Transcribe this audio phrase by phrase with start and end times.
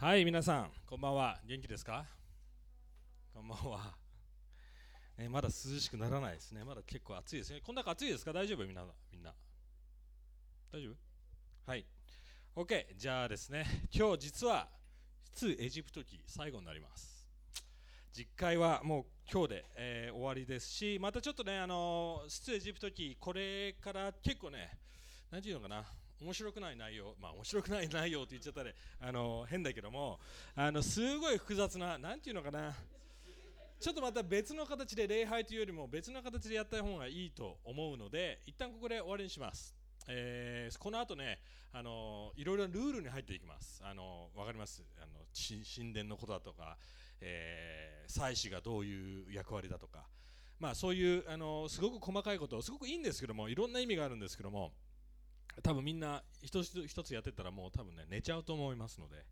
[0.00, 0.70] はい皆さん。
[0.88, 1.40] こんばんは。
[1.44, 2.04] 元気ですか？
[3.34, 3.96] こんばんは、
[5.18, 6.62] ね、まだ涼しくならないですね。
[6.62, 7.60] まだ結構暑いですね。
[7.66, 8.32] こんな暑いですか？
[8.32, 8.64] 大丈夫？
[8.64, 9.34] みんなみんな。
[10.72, 10.94] 大丈夫？
[11.68, 11.84] はい。
[12.54, 13.66] OK じゃあですね。
[13.92, 14.68] 今日実は
[15.34, 17.26] 出エジプト記最後になります。
[18.12, 24.78] 実会はもう今日で、えー、終わりですしまたちょっとねあの出エジプト記これから結構ね
[25.32, 25.84] 何て言うのかな。
[26.20, 28.70] 面白くない内容、まあ面白くない内容って言っちゃったら、
[29.00, 30.18] あの変だけども、
[30.56, 32.74] あのすごい複雑な、なんていうのかな、
[33.80, 39.74] ちょっとまた別の形で礼拝というよりも別の形でやった方がいいと思うので、一旦ここで終わりにします。
[40.08, 41.38] えー、この後ね、
[41.72, 43.80] あのいろいろルールに入っていきます。
[43.84, 44.82] あのわかります？
[44.96, 45.20] あの
[45.76, 46.76] 神殿のことだとか、
[47.20, 50.06] えー、祭司がどういう役割だとか、
[50.58, 54.72] まあ、そういうあのすごく細かいこと、すごくいいんですけども、いろんな意味があるんですけども、
[55.62, 59.24] 多分みんな一つ一つやってたらもう多分ね寝ちゃうと思いますので、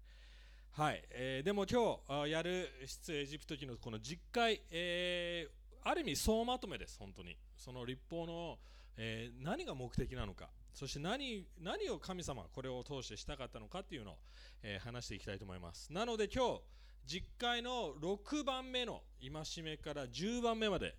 [0.72, 1.02] はい。
[1.10, 7.36] えー、でも今日やる出エジプト記のこの実会、えー、ある意味総まとめです本当に。
[7.56, 8.58] その立法の、
[8.98, 10.50] えー、何が目的なのか。
[10.74, 14.18] そして何何を神様これを通してしたかったのかっていうのを、
[14.62, 15.90] えー、話していきたいと思います。
[15.90, 16.60] なので今日
[17.06, 20.94] 実会の6番目の戒めから10番目まで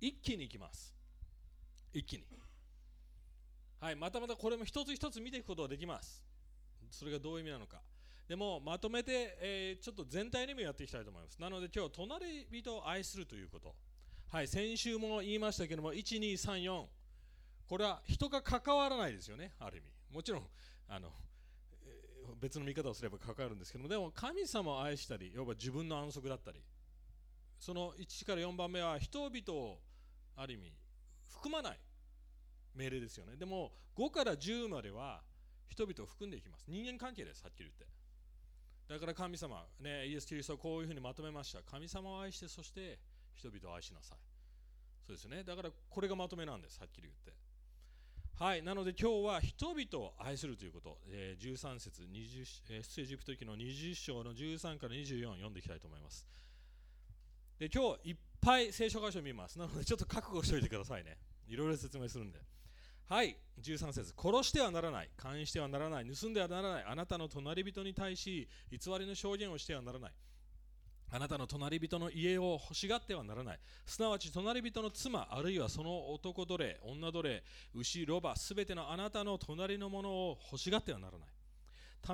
[0.00, 0.94] 一気にいきます。
[1.92, 2.24] 一気に。
[3.80, 6.22] はい、またまたこれも一つ一つ見ていくことができます。
[6.90, 7.80] それがどういう意味なのか。
[8.28, 11.40] でもまとめて、えー、ちょっと全体の意味をやっていきたいと思います。
[11.40, 13.74] なので今日、隣人を愛するということ。
[14.28, 16.86] はい、先週も言いましたけども、1、2、3、4。
[17.66, 19.86] これは人が関わらないですよね、ある意味。
[20.14, 20.46] もちろん、
[20.86, 21.10] あの、
[22.40, 26.62] 別の見方をすれば関わるんですけども、でも神様を愛したり、要は自分の安息だったり、
[27.58, 29.78] その1から4番目は人々を
[30.36, 30.72] ある意味
[31.28, 31.78] 含まない。
[32.74, 33.36] 命令ですよね。
[33.36, 35.22] でも5から10までは
[35.68, 36.64] 人々を含んでいきます。
[36.68, 37.86] 人間関係ですはっきり言って。
[38.88, 41.62] だから神様ねイエス・キリストはこういうふうにまとめました。
[41.62, 42.98] 神様を愛してそして
[43.34, 44.18] 人々を愛しなさい。
[45.06, 45.44] そうですね。
[45.44, 47.32] だからこれがまとめなんですはっきり言って。
[48.34, 48.62] はい。
[48.62, 56.26] なので今日は人々を愛するということ、えー、13節20、えー、出エジプト記の20章の13から24読んでいきたいと思います。
[57.58, 59.58] で今日いっぱい聖書箇所を見ます。
[59.58, 61.18] なのでちょっと覚悟しておいてくださいね。
[61.46, 62.40] いろいろ説明するんで。
[63.10, 63.36] はい。
[63.60, 64.14] 13節。
[64.16, 65.10] 殺してはならない。
[65.20, 66.06] 監視してはならない。
[66.06, 66.84] 盗んではならない。
[66.86, 70.12] あなたの隣人に対し偽りの証言をしてはならない。
[71.10, 73.58] あなたの隣人の家を欲しがってはならない。
[73.84, 77.42] すなわち隣人の妻あるいはその男奴隷女奴隷
[77.74, 81.28] 牛ロバすべてのあなたの隣のものを欲しがってはならない。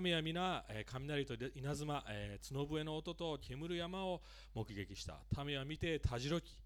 [0.02, 2.02] 民は皆、雷と稲妻、
[2.48, 4.22] 角笛の音と煙る山を
[4.54, 5.20] 目撃した。
[5.44, 6.58] 民は見てたじろき、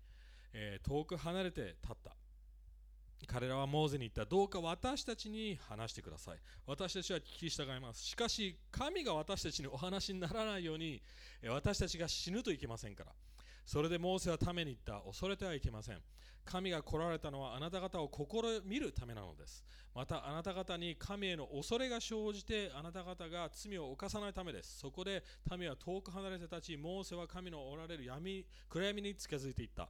[0.84, 2.14] 遠く離れて立った。
[3.26, 4.24] 彼らはモーゼに言った。
[4.24, 6.38] どうか私たちに話してください。
[6.66, 8.02] 私たちは聞き従います。
[8.02, 11.02] しかし、神が私たちにお話にならないように、
[11.48, 13.12] 私たちが死ぬといけませんから。
[13.66, 15.04] それでモーセはために言った。
[15.06, 16.02] 恐れてはいけません。
[16.44, 19.64] 神が来られたのはあなた方を試みるためなのです。
[19.94, 24.78] またあなた方に神への恐れが生じてあなた方が罪を犯さないためです。
[24.78, 25.22] そこで
[25.56, 29.88] 民は遠く離れて立ち、モーセは神のおられる闇暗闇に近づいていった。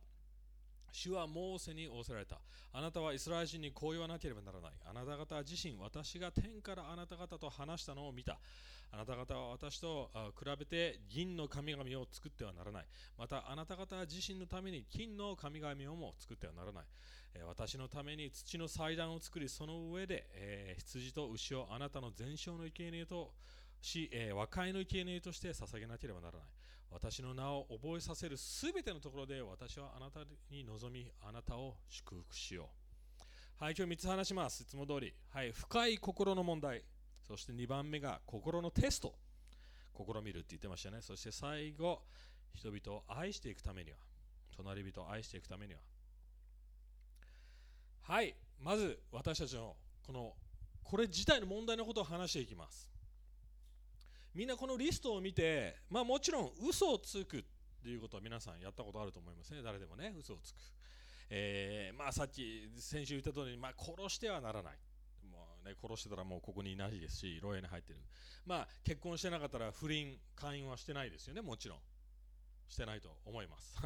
[0.93, 2.41] 主はモーセに仰せられた。
[2.73, 4.73] あなたはイスラエル人にこう言わなければならない。
[4.85, 8.39] あなた方自身、私が天からあなた方と話したのを見た。
[8.93, 12.87] あなた方は私と比べて銀の神々を作ってはならない。
[13.17, 16.85] またあなた方自身のために金の神々をも作ってはならない。
[17.47, 23.33] 私のために土の祭壇を作り、その上で、え、羊と牛をあなたの全焼の生贄と
[23.81, 26.49] し、え、和解の生贄として捧げなければならない。
[26.91, 30.21] 私の名を覚えさせるすべてのところで私はあなた
[30.51, 32.69] に望み、あなたを祝福しよ
[33.61, 33.63] う。
[33.65, 34.63] はい、今日3つ話します。
[34.63, 35.15] いつも通り。
[35.29, 36.83] はい、深い心の問題。
[37.27, 39.15] そして2番目が心のテスト。
[39.95, 40.99] 試みるって言ってましたね。
[41.01, 42.03] そして最後、
[42.55, 43.97] 人々を愛していくためには、
[44.57, 45.81] 隣人を愛していくためには。
[48.03, 50.35] はい、まず私たちのこの、
[50.83, 52.90] これ自体の問題のことを話していきます。
[54.35, 57.43] みんなこのリストを見て、まあ、もちろん嘘をつくっ
[57.83, 59.63] ていうことは皆さんやったことあると思いますね。
[59.63, 60.59] 誰でもね嘘をつく、
[61.31, 64.73] えー、まあさっき先週言った通りに、まあ、殺してはならない。
[65.31, 68.01] もう、ね、殺してたらもうここにいないですし牢屋に入ってる。
[68.47, 71.41] まあ結婚してなかったら不倫会員はしてないですよね。
[71.41, 71.79] もちろん。
[72.69, 73.77] してないと思います。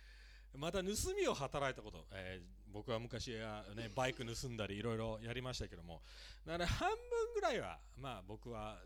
[0.54, 6.02] また盗みを働いたこと、えー、僕は昔は、ね、バイク盗んだりいろいろやりましたけども。
[6.44, 6.96] だから半分
[7.34, 8.82] ぐらいはまあ僕は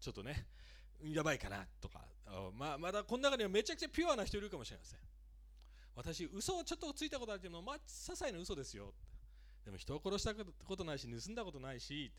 [0.00, 0.46] ちょっとね
[1.02, 2.06] やばいかなとか。
[2.54, 4.98] まあ、まだこの中にはめちゃくちゃピュアな人いるかもしれません。
[5.94, 8.92] 私嘘をちょっとついたことあるけどまあ些細な嘘ですよ。
[9.64, 12.12] でも人を殺したことないし盗んだことないし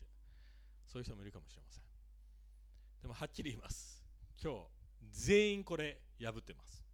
[0.86, 1.84] そういう人もいるかもしれません。
[3.02, 4.02] でもはっきり言います。
[4.42, 4.58] 今日
[5.10, 6.84] 全員これ破ってます。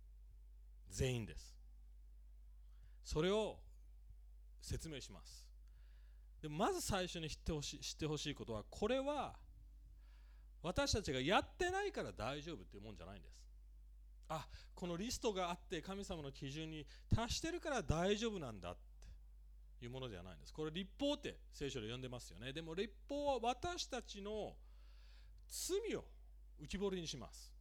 [0.91, 1.56] 全員です。
[3.03, 3.59] それを
[4.61, 5.47] 説明します。
[6.43, 9.35] でまず最初に知ってほしい知ってほしいことはこれは
[10.66, 13.40] 私たちがやってないから大丈夫っていうもんじゃないんです。
[14.28, 16.84] あこのリストがあって神様の基準に
[17.14, 18.76] 達してるから大丈夫なんだっ
[19.78, 20.52] ていうものではないんです。
[20.52, 22.52] これ立法って聖書で呼んでますよね。
[22.52, 24.56] でも立法は私たちの
[25.48, 26.04] 罪を
[26.60, 27.52] 浮き彫りにします。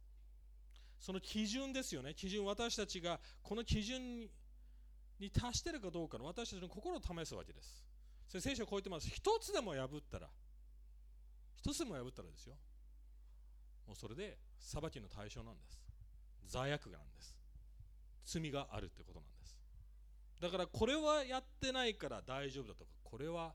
[0.98, 2.12] その基準ですよね。
[2.12, 4.28] 基準私たちがこの基準
[5.20, 7.86] に達してるかどうかの私たちの心を試すわけです。
[8.26, 9.08] それ聖書をこう言ってます。
[9.08, 10.28] 一つでも破ったら。
[11.54, 12.56] 一つでも破ったらですよ。
[13.86, 15.80] もうそれで裁きの対象なんです。
[16.46, 17.36] 罪悪がなんです。
[18.24, 19.58] 罪があるってことなんです。
[20.40, 23.54] だからこれはやってないから大丈夫だとかこれは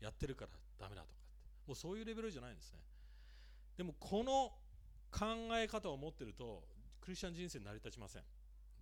[0.00, 1.14] やってるからダメだとか
[1.66, 2.80] もうそういうレベルじゃないんですね。
[3.76, 4.52] でもこの
[5.10, 6.64] 考え方を持ってると
[7.00, 8.22] クリスチャン人生成り立ちません。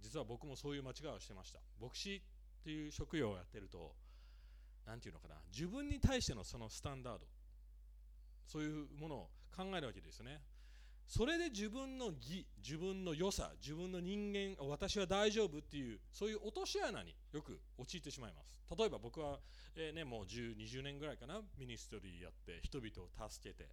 [0.01, 1.61] 実は僕もそういう間違いをしてました。
[1.81, 3.95] 牧師っていう職業をやってると
[4.87, 5.41] 何て言うのかな。
[5.53, 7.27] 自分に対してのそのスタンダード。
[8.47, 10.41] そういうものを考えるわけですよね。
[11.09, 18.61] それで自分の義自分の良さ自分の人間私は大丈夫っていうそういう落とし穴によく陥ってしまいます。
[18.79, 19.39] 例えば僕は、
[19.75, 23.71] えー、ね、もう10 20年ぐらいかなミニストリーやって人々を助けて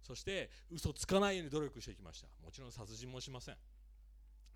[0.00, 2.28] そして嘘つかないように努力してきました。
[2.44, 3.56] もちろん殺人もしません。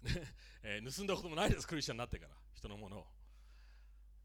[0.63, 3.07] えー、盗んだこともないですクリスチャンになってから人のものを。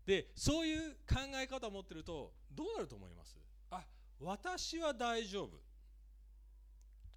[0.05, 3.35] でそういう考え方を持ってるとどうなると思います？
[3.71, 3.83] あ
[4.19, 5.64] 私は大丈夫。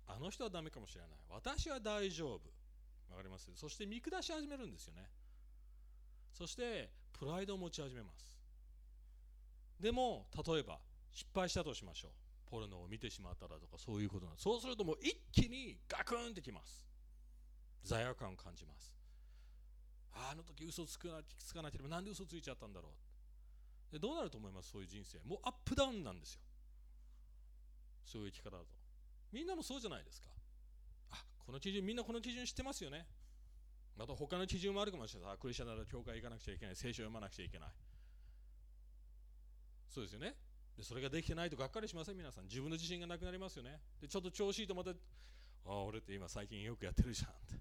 [0.08, 1.10] あの人はダメかもしれない。
[1.30, 2.40] 私は大丈夫。
[3.10, 3.50] わかります？
[3.54, 5.08] そして見下し始めるんですよね。
[6.32, 8.38] そしてプライドを持ち始めます。
[9.80, 10.78] でも例えば
[11.12, 12.10] 失敗したとしましょう。
[12.50, 16.86] ポルノを見てしまったらとかそういうことなんそうするともう一気にガクンってきます。
[17.84, 18.94] 罪悪感を感じます。
[20.14, 22.88] あの時嘘つくなつかなければなんで嘘ついちゃったんだろ
[23.90, 23.92] う。
[23.92, 24.70] でどうなると思います？
[24.70, 25.18] そういう人生。
[25.28, 26.40] もうアップダウンなんですよ。
[28.04, 28.77] そういう生き方だと。
[29.32, 30.28] みんなもそうじゃないですか。
[31.10, 33.06] あこの基準みんなこの基準知ってますよね。
[33.96, 35.38] また他の基準もあるかもしれない。
[35.38, 36.76] クリスチャンなら教会行かなくちゃいけない。
[36.76, 37.68] 聖書読まなくちゃいけない。
[39.88, 40.36] そうですよね。
[40.76, 42.16] でそれができてないとがっかりしません。
[42.16, 43.80] 皆さん自分の自信がなくなりますよね。
[44.00, 44.94] でちょっと調子いいとまたあ
[45.66, 47.30] あ俺って今最近よくやってるじゃん。
[47.30, 47.60] って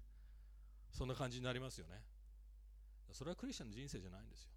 [0.92, 2.00] そんな感じになりますよね。
[3.10, 4.50] それはクリスチャンの人生じゃないんですよ。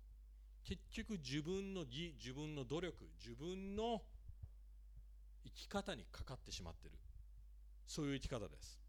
[0.63, 4.03] 結局自分の義自分の努力自分の
[5.43, 6.95] 生き方にかかってしまってる。
[7.85, 8.79] そういう生き方です。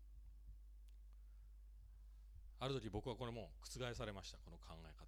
[2.61, 4.39] ある時僕はこれも覆されました。
[4.39, 5.07] この考え方。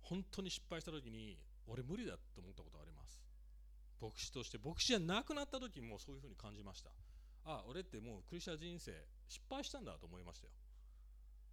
[0.00, 3.22] 本当に失敗した時に俺無理だと思ったことがあります。
[4.00, 4.58] 牧師として。
[4.58, 6.90] 牧師じゃなくなった時もそういうふうに感じました。
[7.44, 8.92] ああ俺ってもうクリスチャン人生
[9.28, 10.52] 失敗したんだと思いましたよ。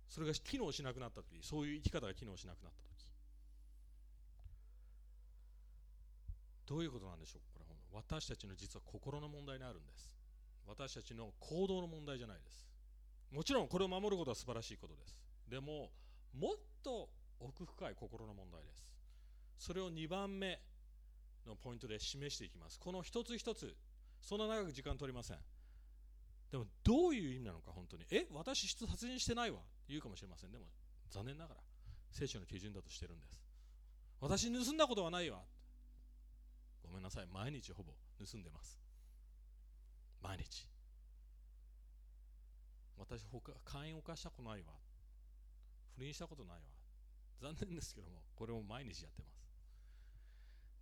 [0.08, 2.92] それが機能しなくなった時そういう生き方が機能しなくなった時。
[6.68, 7.51] どういうことなんでしょう
[7.94, 10.12] 私たちの実は心の問題にあるんです。
[10.68, 12.66] 私たちの行動の問題じゃないです。
[13.32, 15.18] もちろんこれを守ることは素晴らしいことです。
[15.48, 15.92] でも
[16.34, 17.10] もっと
[17.40, 18.86] 奥深い心の問題です。
[19.58, 20.60] それを2番目
[21.46, 22.80] のポイントで示していきます。
[22.80, 23.76] この一つ一つ
[24.22, 25.38] そんな長く時間取りません。
[26.52, 28.06] でもどういう意味なのか本当に。
[28.12, 29.60] え私殺人してないわ。
[29.88, 30.52] 言うかもしれません。
[30.52, 30.66] でも
[31.10, 31.62] 残念ながら
[32.12, 33.42] 聖書の基準だとしてるんです。
[34.20, 35.42] 私盗んだことはないわ。
[36.92, 37.28] ごめんなさい。
[37.34, 38.78] 毎日ほぼ盗んでます。
[40.22, 40.68] 毎日。
[42.98, 44.66] 私他会員を犯したことないわ。
[45.96, 46.64] 不倫したことないわ。
[47.42, 49.42] 残念ですけどもこれも毎日やってます。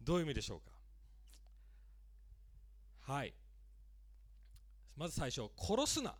[0.02, 0.72] どういう意味でしょうか。
[3.14, 3.34] はい。
[4.98, 6.16] まず最初殺すな。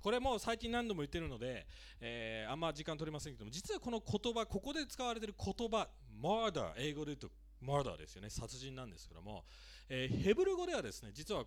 [0.00, 1.66] これも最近何度も言ってるので、
[2.00, 5.88] えー、あんま時間取りませんけども実はこの言葉ここで使われている言葉
[6.22, 7.30] murder 英語で言うと
[7.62, 8.30] murder ですよね。
[8.30, 9.44] 殺人なんですけども、
[9.88, 11.44] えー、ヘブル語ではですね実は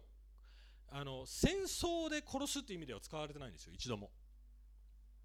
[0.91, 3.73] あの戦争で殺すっていう意味では使われてないんですよ。
[3.73, 4.09] 一度も。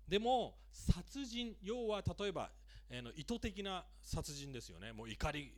[0.07, 2.50] でも殺人要は例えば、
[2.91, 4.93] えー、の意図的な殺人ですよね。
[4.93, 5.53] もう怒り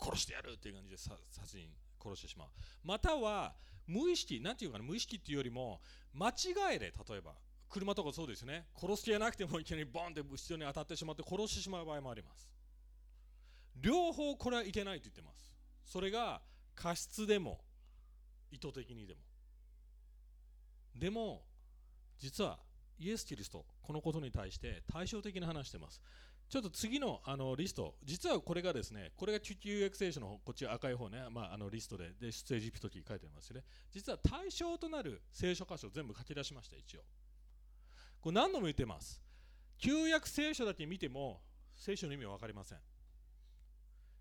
[0.00, 1.16] 殺してやるっていう感じで殺
[1.56, 1.68] 人
[2.02, 2.48] 殺してしまう。
[2.82, 3.54] または
[3.86, 5.80] 無意識なんていうかな無意識っていうよりも
[6.12, 7.34] 間違えで例えば
[7.68, 8.66] 車とかそうですよね。
[8.76, 12.48] 殺す気がなくてもいきなりボンって後ろに当たってしまって殺してしまう場合もあります。
[13.80, 15.52] 両方これはいけないと言ってます
[15.84, 16.40] それが
[16.74, 17.60] 過失でも
[18.50, 19.20] 意図的にでも
[20.94, 21.42] でも
[22.18, 22.58] 実は
[22.98, 26.00] イエス・キリストこのことに対して対照的に話してます
[26.48, 33.64] ちょっと次のあのリスト、実はこれがですね、これが旧約聖書のこっち赤い方ね、まあ、あのリストで、で出エジプト記書いてますよね。
[33.90, 37.00] 実は対象となる聖書箇所を全部書き出しました、一応。
[38.20, 39.20] これ何度も言ってます。
[39.78, 41.40] 旧約聖書だけ見ても、
[41.74, 42.78] 聖書の意味は分かりません。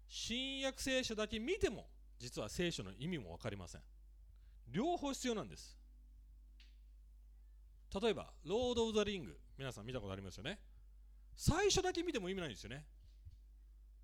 [0.08, 1.88] 新約聖書だけ見ても、
[2.20, 3.82] 実は聖書の意味も分かりません。
[4.68, 5.78] 両方必要なんです。
[8.02, 10.60] 例えば、ロード・オブ・ザ・リング、皆さん見たことありますよね。
[11.36, 12.86] 最初だけ見ても意味ないんですよね。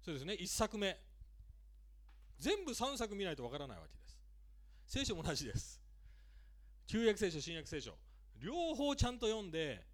[0.01, 0.99] そうですね、1作目。
[2.37, 4.17] 全部3作見ないとわからないわけです。
[4.87, 5.81] 聖書も同じです。
[6.87, 7.97] 旧約聖書、新約聖書。
[8.39, 9.85] 両方ちゃんと読んで、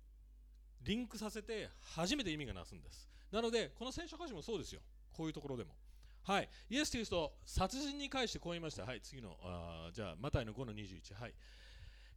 [0.82, 3.10] リンクさせて初めて意味がなすんです。
[3.32, 4.82] なので、この聖書歌詞もそうですよ。
[5.12, 5.76] こういうところでも。
[6.28, 6.50] はい。
[6.70, 8.84] イエス・キリスト、殺人に関してこう言いました。
[8.84, 9.00] はい。
[9.00, 11.16] 次の、あじゃあ、マタイの5の21。
[11.18, 11.34] はい。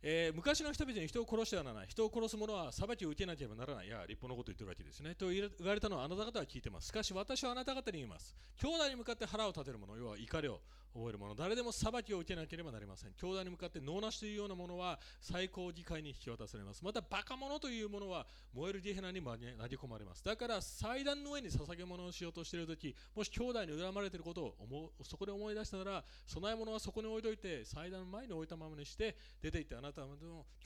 [0.03, 10.61] えー、昔の人々に人を殺してはならない人を殺す者は裁きを受けなければならないいや立法のことを言ってるわけですねと言われたのはあなた方は聞いてますしかし私はあなた方に言います兄弟に向かって腹を立てる者要は怒りを
[10.93, 13.13] 覚える者誰でも裁きを受けなければなりません。
[13.13, 16.85] 兄弟に向かって脳なしというようなものは最高議会に引き渡されます。
[16.85, 20.25] またバカ者というものは燃えるゲヘナに投げ込まれます。
[20.25, 30.17] だから祭壇の上に捧げ物をしようとしている時もし兄弟に恨まれていることを思うそこで思い出したなら供え物はそこに置いといて祭壇の前に置いたままにして出て行ってあなたの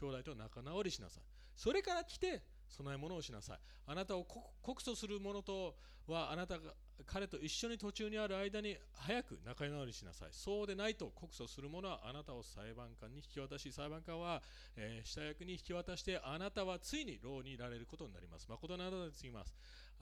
[0.01, 1.23] 兄弟と仲直りしなさい。
[1.57, 2.43] それから来て
[2.77, 3.59] 供え物をしなさい。
[3.87, 6.75] あなたを告訴する者とはあなたが
[7.07, 10.29] 彼と一緒に途中にある間に早く仲直りしなさい。
[10.33, 14.43] そうでないと告訴する者はあなたを裁判官に引き渡し裁判官は、
[14.77, 18.47] えー、下役に引き渡してあなたはついに牢にいられることになります。
[18.49, 19.57] 誠のあなたに告げます。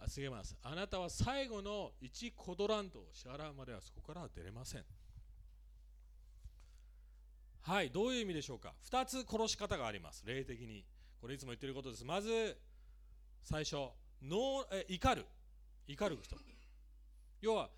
[0.09, 0.57] 告げます。
[0.63, 4.85] あなたは最後の1コドラントを支払うまではそこからは出れません。
[7.63, 8.75] はいどういう意味でしょうか。
[8.91, 10.25] 2つ殺し方があります。
[10.27, 10.85] 霊的に。
[11.23, 12.05] これいつも言ってることです。
[12.05, 12.59] まず
[13.45, 13.77] 最初
[14.21, 15.25] のえ怒る。
[15.87, 16.37] 怒る人。
[17.41, 17.71] 要は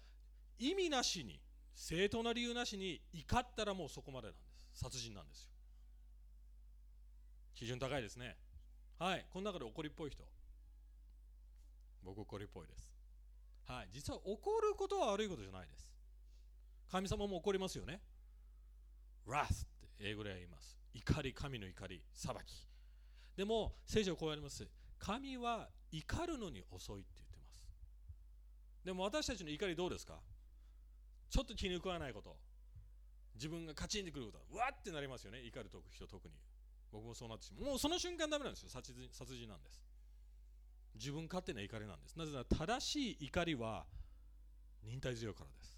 [0.59, 1.39] 意味なしに
[1.75, 4.39] 正当な理由なしに怒ったらもうそこまでなんで
[4.73, 4.81] す。
[4.81, 5.51] 殺人なんですよ。
[7.55, 8.35] 基準高いですね。
[8.99, 9.27] はい。
[9.31, 10.25] この中で怒りっぽい人。
[12.03, 12.95] 僕怒りっぽいです。
[13.67, 13.89] はい。
[13.93, 15.87] 実は怒ることは悪いことじゃないです。
[16.91, 18.01] 神様も怒りますよね。
[19.27, 19.49] Wrath っ
[19.81, 20.79] て英語では言います。
[20.95, 22.74] 怒り神の怒り裁き。
[23.37, 24.67] でも聖書はこうやります。
[24.99, 27.67] 神は怒るのに遅いって言ってます。
[28.85, 30.21] でも私たちの怒りどうですか？
[31.31, 32.37] ちょっと気に食わないこと。
[33.35, 34.39] 自分がカチンってくること。
[34.53, 35.41] うわってなりますよね。
[35.43, 36.35] 怒る人特に。
[36.93, 37.71] 僕もそうなってしまう。
[37.71, 38.69] もうその瞬間ダメなんですよ。
[38.69, 39.83] 殺人殺人なんです。
[40.95, 42.17] 自分勝手な怒りなんです。
[42.17, 43.85] なぜなら正しい怒りは
[44.85, 45.77] 忍耐強いからです。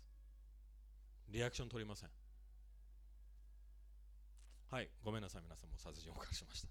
[1.30, 2.10] リアクション取りません。
[4.70, 4.90] はい。
[5.02, 5.42] ごめんなさい。
[5.42, 6.68] 皆さんも殺人を犯しました。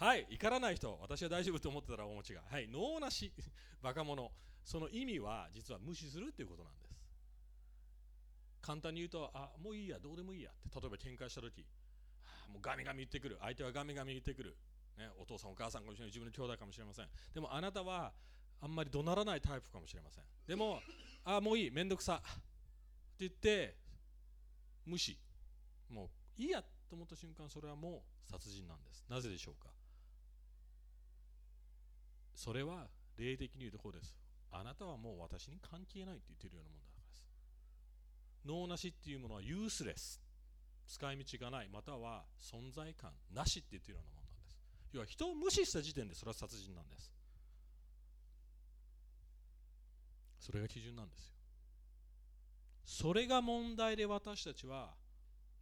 [0.00, 3.30] はい怒らない人私は大丈夫と思ってたら大間違いはい脳なし
[3.82, 4.32] バカ者。
[4.64, 6.94] その意味は実は無視するっていうことなんです。
[8.62, 10.80] 簡単に言うとあもういいやどうでもいいやって。
[10.80, 11.66] 例えば喧嘩した時
[12.48, 13.36] もうガミガミ言ってくる。
[13.40, 14.56] 相手はガミガミ言ってくる、
[14.96, 17.08] ね、お父さんお母さんかもしれない自分の兄弟かもしれません。
[17.34, 18.14] でもあなたは
[18.60, 20.24] あんまり怒鳴らないタイプかもしれません。
[20.46, 20.80] でも
[21.24, 22.22] あもういいめんどくさ。
[22.24, 22.34] っ
[23.18, 23.76] て言って
[24.86, 25.18] 無視。
[25.90, 26.06] も
[26.38, 29.04] ういいやと思った瞬間それはもう殺人なんです。
[29.08, 29.79] なぜでしょうか？
[32.34, 34.14] それは霊的に言うとこうです。
[34.50, 37.24] あなたはもう私に関係ないって言ってるようなものだからです。
[38.44, 40.20] 脳なしっていうものはユースレス。
[40.86, 41.68] 使い道がない。
[41.68, 44.58] または存在感なしって言ってるようなものなんです。
[44.92, 47.12] 要は人を無視した時点でそれは殺人なんです。
[50.40, 51.34] それが基準なんですよ。
[52.84, 54.94] それが問題で私たちは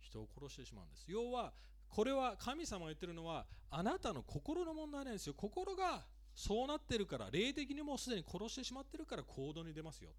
[0.01, 1.05] 人を殺してしまうんです。
[1.09, 1.53] 要は
[1.89, 5.35] これは神様が言ってるのはあなたの心の問題なんですよ。
[5.35, 6.07] 心が
[6.39, 10.11] そうなってるから霊的にもうすでに殺してしまってるから行動に出ますよ。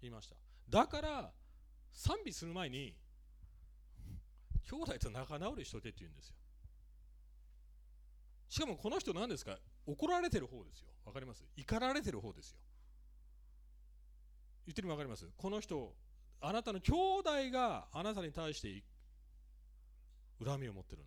[0.00, 0.36] 言いました。
[0.70, 1.30] だから
[1.92, 2.94] 賛美する前に
[4.70, 6.36] 兄弟と仲直りしとけって言うんですよ。
[8.48, 9.58] しかもこの人何ですか？
[9.84, 10.88] 怒られてる方ですよ。
[11.04, 11.44] わかります？
[11.54, 12.56] 怒られてる方ですよ。
[14.66, 15.28] 言ってるの分かります？
[15.36, 15.92] この人
[16.40, 18.82] あなたの兄弟があなたに対して
[20.42, 21.02] 恨みを持ってる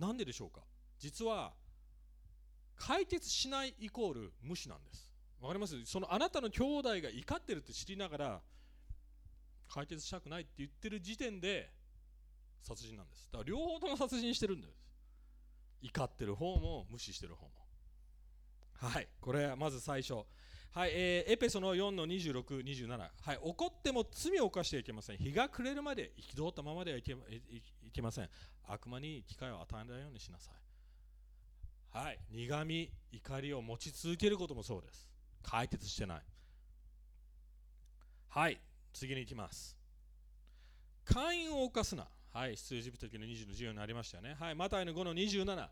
[0.00, 0.08] な。
[0.08, 0.62] なんででしょうか？
[1.04, 1.52] 実は
[2.76, 5.12] 解決しないイコール無視なんです。
[5.38, 5.84] わかります？
[5.84, 8.40] そのあなたの兄弟が怒ってるって知りながら
[9.68, 11.70] 解決したくないって言ってる時点で
[12.62, 13.28] 殺人なんです。
[13.30, 14.72] だから両方とも殺人してるんです。
[15.82, 17.52] 怒ってる方も無視してる方も。
[18.72, 19.08] はい。
[19.20, 20.14] これはまず最初。
[20.72, 25.18] はい、えー、エペソの4の26、27、はい、怒っても罪を犯してはいけません。
[25.18, 28.30] 日が暮れるまで憤ったままではいけいけません。
[28.66, 30.54] 悪魔に機会を与えないようにしなさい。
[31.94, 32.18] はい。
[32.32, 35.08] 苦み怒りを持ち続けることもそうです。
[35.44, 36.22] 解決してない。
[38.30, 38.58] はい。
[38.92, 39.76] 次に行きます。
[41.04, 42.08] 会員を犯すな。
[42.32, 42.56] はい。
[42.56, 44.36] 出エジプト記の20の14になりましたよね。
[44.40, 44.56] はい。
[44.56, 45.68] マタイの5の27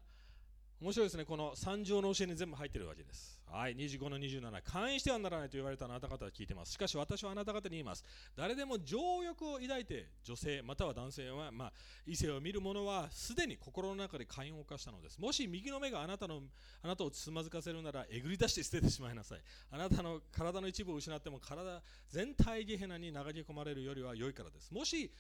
[0.83, 3.41] 面白いですね、この三条の教えに全部入ってるわけです。
[3.47, 6.73] はい、25の27、会員してはならないと言われたあなた方は聞いてます。
[6.73, 8.03] しかし私はあなた方に言います。
[8.35, 11.73] 誰でも情欲を抱いて、女性または男性は、まあ、
[12.05, 15.21] 異性を見る者は、すでに心の中で会員を犯したのです。
[15.21, 16.43] もし右の目があなたの
[16.83, 19.41] あなたをつまずかせるなら、えぐり出して捨ててしまいなさい。
[19.71, 24.73] あなたの体の一部を失っても、体全体ゲヘナに流れ込まれるよりは良いからです。
[24.75, 25.13] もし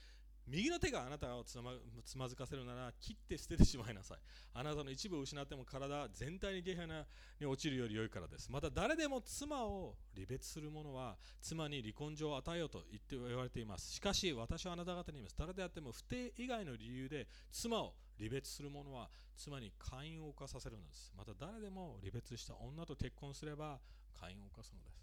[0.46, 1.72] 右の手があなたをつま
[2.04, 4.18] つまずかせるなら切って捨ててしまいなさい。
[4.54, 7.06] あなたの一部を失っても体全体にゲヘナ
[7.40, 13.92] に落ちるより良いからですまた誰でも妻を離別する者は妻に離婚状を与えようと言って言われています。
[13.92, 15.36] しかし私はあなた方に言います。
[15.38, 21.12] 誰であっても不定以外の理由で妻を離別する者は妻に会員を犯させるのです。
[21.16, 23.80] また誰でも離別した女と結婚すれば
[24.20, 25.01] 会員を犯すのです。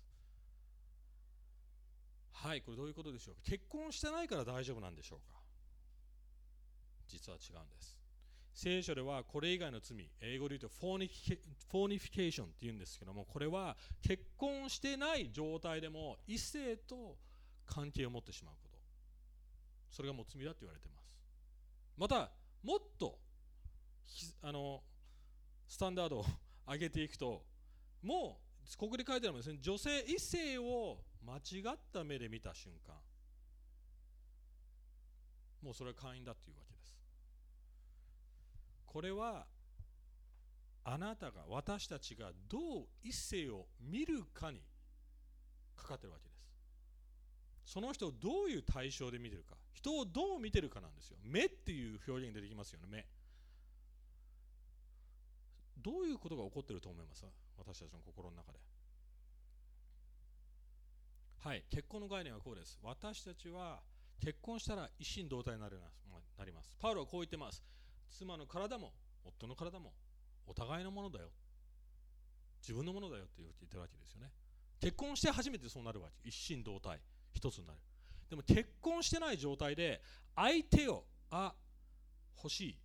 [2.41, 3.41] はいこれどういうことでしょうか？
[3.43, 5.37] 結婚してないから大丈夫なんでしょうか？
[7.07, 7.97] 実は違うんです。
[8.53, 17.17] 聖書ではこれ以外の罪英語で言うと fornication って言うんですけどもこれは結婚してない状態でも異性と
[17.65, 18.77] 関係を持ってしまうこと。
[19.89, 21.11] それがもう罪だって言われてます。
[21.97, 22.31] また
[22.63, 23.19] もっと
[24.41, 24.81] あの
[25.67, 26.25] スタンダードを
[26.67, 27.43] 上げていくと
[28.01, 32.95] もうここで書いてあるんですね女性異性を間違った目で見た瞬間
[35.61, 36.95] もうそれは会員だっていうわけです。
[38.85, 39.45] これは
[40.85, 44.61] あなたが私たちがどう一世を見るかに
[45.75, 46.35] かかってるわけで
[47.65, 47.73] す。
[47.73, 51.17] その人をどういう対象で見てるか人をどう見てるかなんですよ。
[51.23, 53.05] 目っていう表現出てきますよね目。
[55.77, 57.25] どういうことが起こってると思います？
[57.57, 58.59] 私たちの心の中で。
[61.41, 62.77] はい結婚の概念はこうです。
[62.83, 63.79] 私たちは
[64.19, 65.75] 結婚したら一心同体になり
[66.51, 66.75] ます。
[66.79, 67.63] パウロはこう言ってます。
[68.09, 68.91] 妻の体も
[69.23, 69.93] 夫の体も
[70.45, 71.29] お互いのものだよ。
[72.61, 74.31] 自分のものだよって言ってるわけですよね。
[74.81, 76.27] 結婚して初めてそうなるわけ。
[76.27, 76.99] 一心同体。
[77.31, 77.79] 一つになる。
[78.29, 80.01] でも結婚してない状態で
[80.35, 81.53] 相手をあ
[82.35, 82.77] 欲しい。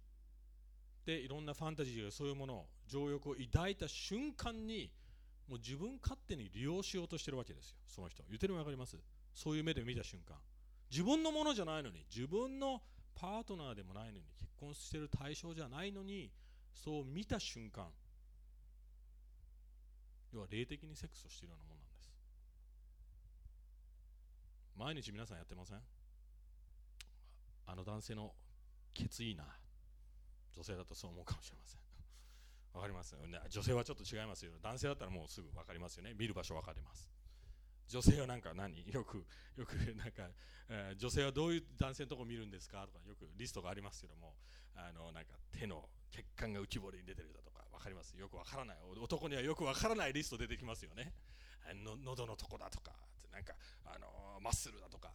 [1.05, 4.91] でいろんなファンタジーやそういうものを情欲を抱いた瞬間に
[5.49, 7.77] もう自分勝手に利用しようとしてるわけですよ。
[7.87, 8.23] その人。
[8.29, 8.97] 言ってるの分かります？
[9.35, 10.37] そういう目で見た瞬間。
[10.91, 12.07] 自分のものじゃないのに。
[12.15, 12.81] 自分の
[13.15, 14.25] パートナーでもないのに。
[14.41, 16.31] 結婚してる対象じゃないのに。
[16.73, 17.87] そう見た瞬間。
[20.33, 22.11] 要は霊的にセックスをしているようなものなんです。
[24.77, 25.79] 毎日皆さんやってません？
[27.67, 28.33] あの男性の
[28.93, 29.45] ケツいいな
[30.57, 31.84] 女性だとそう思うかもしれません。
[32.75, 33.27] わかりますよ。
[33.27, 34.53] ね女性はちょっと違いますよ。
[34.63, 36.13] 男性だったらもうすぐ分かりますよね。
[36.19, 37.09] 見る場所分かります。
[37.87, 38.85] 女性はなんか何？
[38.91, 39.25] よく
[39.57, 40.29] よくなんか、
[40.69, 42.87] えー、女性はどういう男性のとこ見るんですか？
[42.87, 44.35] とかよくリストがありますけども。
[44.77, 48.19] あのなんか手の血管が浮き彫りに出てるだとか分かります？
[48.19, 48.77] よく分からない。
[49.01, 51.13] 男にはよく分からないリスト出てきますよね。
[51.85, 52.91] の喉のとこだとか
[53.33, 55.11] なんかあのマッスルだとか。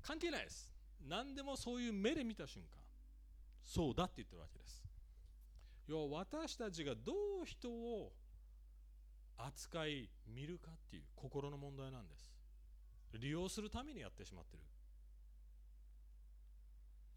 [0.00, 0.70] 関係ないです。
[1.06, 2.80] 何でもそういう目で見た瞬間
[3.64, 4.85] そうだって言ってるわけです。
[5.86, 8.12] 要は私たちがどう人を
[9.38, 12.32] 扱い見るかっていう心の問題なんです。
[13.18, 14.62] 利用するためにやってしまってる。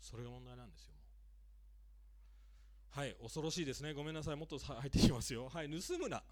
[0.02, 0.94] それが問題なんですよ
[2.92, 3.94] はい恐ろしいですね。
[3.94, 4.36] ごめんなさい。
[4.36, 5.50] もっと入ってきますよ。
[5.50, 6.24] はい盗むな。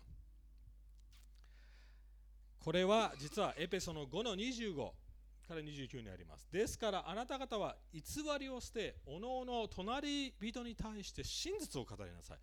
[2.60, 4.92] これは実はエペソの5の25
[5.48, 6.48] から29にあります。
[6.52, 8.02] ですからあなた方は偽
[8.40, 12.38] りを捨て、おのおの隣人に対して真実を語りなさい。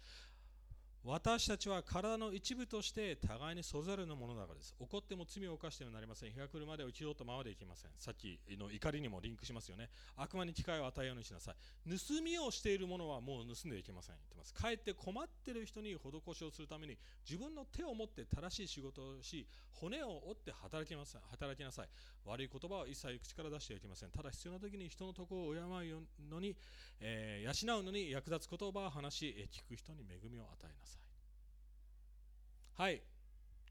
[1.06, 4.74] 私たちは体の一部として互いにそれぞれのものだからです。
[4.80, 6.30] 怒っても罪を犯してはなりません。
[6.30, 7.90] 日が来るまで一度とままでいきません。
[7.98, 9.90] さっきの怒りにもリンクしますよね。
[10.16, 11.54] 悪魔に機会を与えようにしなさい。
[11.90, 14.16] 盗みをしているものはもう盗んでいけません。
[14.16, 14.54] 言ってます。
[14.54, 16.96] かえって困っている人に施しをするために
[17.28, 21.88] 自分の手を持って正しい仕事をし、骨を折って働きます働きなさい。
[22.24, 24.10] 悪い言葉は一切口から出してはいけません。
[24.10, 26.56] ただ必要な時に人のところを敬うのに、
[27.00, 32.82] えー、養うのに役立つ言葉を話し、聞く人に恵みを与えなさい。
[32.82, 33.02] はい。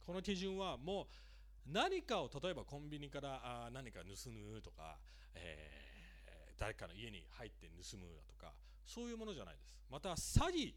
[0.06, 1.06] この基準はもう
[1.72, 4.98] 何かを例えばコンビニからあ何か盗むとか、
[5.36, 8.54] えー、誰かの家に入って盗むだとか
[8.86, 9.74] そういうものじゃないです。
[9.90, 10.74] また詐欺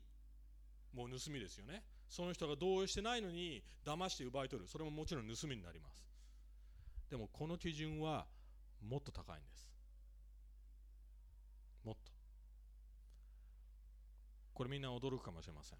[0.94, 1.82] も盗みですよね。
[2.08, 4.68] その人が同意してないのに騙して奪い取る。
[4.68, 6.04] それももちろん盗みになります。
[7.10, 8.26] でもこの基準は
[8.80, 9.68] もっと高いんです。
[11.84, 12.15] もっと。
[14.56, 15.78] これみんな驚くかもしれません。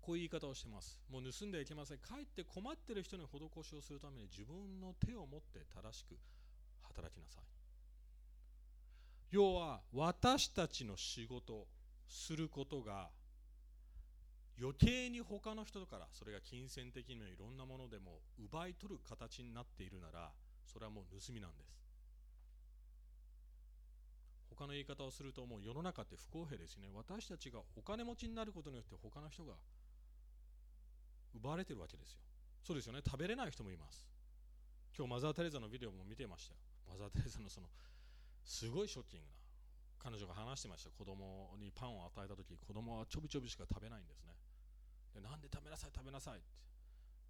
[0.00, 0.98] こういう言い方をしてます。
[1.12, 1.98] もう盗んではいけません。
[1.98, 6.16] かえって困ってる人に施しをするために自分の手を持って正しく
[6.88, 7.44] 働きなさい。
[9.30, 11.66] 要は私たちの仕事
[12.08, 13.10] することが
[14.58, 20.32] 余計に他の人からそれが金銭的にもいろんなものでも奪い取る形になっているなら
[20.64, 21.87] それはもう盗みなんです。
[24.58, 26.90] 他の言い方をするともう世の中って不公平ですね。
[26.92, 29.54] 私たちがお金持ちになることによって他の人が
[31.32, 32.18] 奪われてるわけですよ。
[32.66, 32.98] そうですよね。
[33.06, 34.10] 食べれない人もいます。
[34.96, 36.60] 今日マザー・テレザのビデオも見てましたよ。
[36.90, 37.68] マザー・テレザのその
[38.42, 39.32] すごいショッキングな
[40.02, 40.90] 彼女が話してました。
[40.90, 44.34] 子供にパンを与えた時子供はちょびちょびしか食べないんですね。
[45.14, 46.50] でなんで食べなさい食べなさいって。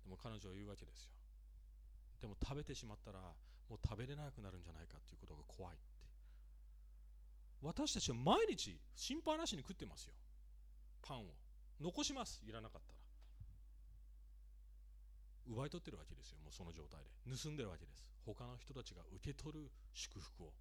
[0.05, 1.13] でも彼女は言うわけですよ。
[2.23, 5.77] でも食べてしまったらもう食べれなくなるんじゃないかっていうことが怖い。
[7.63, 10.15] 私たちは毎日心配なしに食ってますよ。
[11.03, 11.35] パンを。
[11.81, 12.43] 残します。
[12.47, 12.99] いらなかったら。
[15.49, 16.39] 奪い取ってるわけですよ。
[16.45, 17.37] もうその状態で。
[17.37, 18.13] 盗んでるわけです。
[18.27, 20.53] 他の人たちが受け取る祝福を。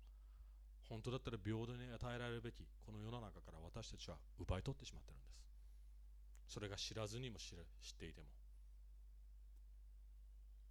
[0.89, 2.65] 本当だったら平等に与えられるべき。
[2.85, 6.53] この世の中から私たちは奪い取ってしまってるんです。
[6.53, 7.53] それが知らずにも知っ
[7.99, 8.27] ていても。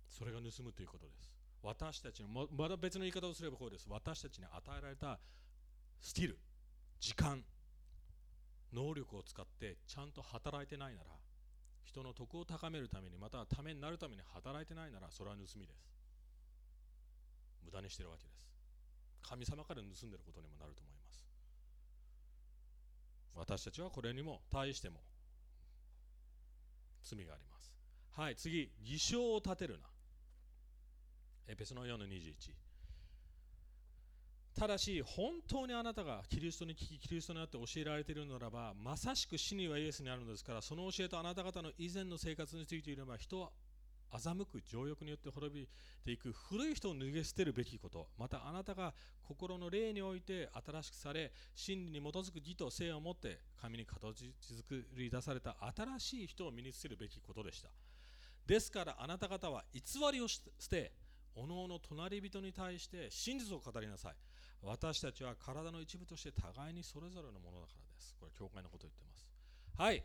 [0.09, 1.31] それが盗むということです。
[1.63, 3.87] 私たちのまだ別の言い方をすればこうです。
[3.89, 5.19] 私たちに与えられた
[6.01, 6.39] スキル
[7.01, 7.45] 時間
[8.73, 11.11] 能力を使ってちゃんと働いてないなら
[11.85, 15.89] 人の徳を高めるためにまたはためになるために働いてないならそれは盗みです。
[17.65, 18.47] 無駄にしてるわけです。
[19.23, 21.25] 神様から盗んでることにもなると思います。
[23.35, 25.01] 私たちはこれにも対しても
[27.03, 27.73] 罪があります。
[28.13, 29.87] はい次偽証を立てるな。
[31.49, 32.35] エペソの4の21
[34.59, 43.51] ただし本当にあなたがキリストに聞きキリストにあって教えられているならばまさしく死にはイエスにあるのですからその教えとあなた方の以前の生活についていれば人は
[44.11, 45.69] 欺く情欲によって滅び
[46.05, 48.07] ていく古い人を脱げ捨てるべきこと。
[48.17, 57.69] またあなたが心の霊において新しくされ真理に基づく義と性を持って神に形作り出された新しい人を身につけるべきことでした。
[58.47, 60.41] ですからあなた方は偽りを捨
[60.71, 60.93] て
[61.35, 64.15] おのおの隣人に対して真実を語りなさい。
[64.67, 69.27] 私たちは体の一部として互いにそれぞれのものだからですこれ教会のことを言ってます
[69.79, 70.03] はい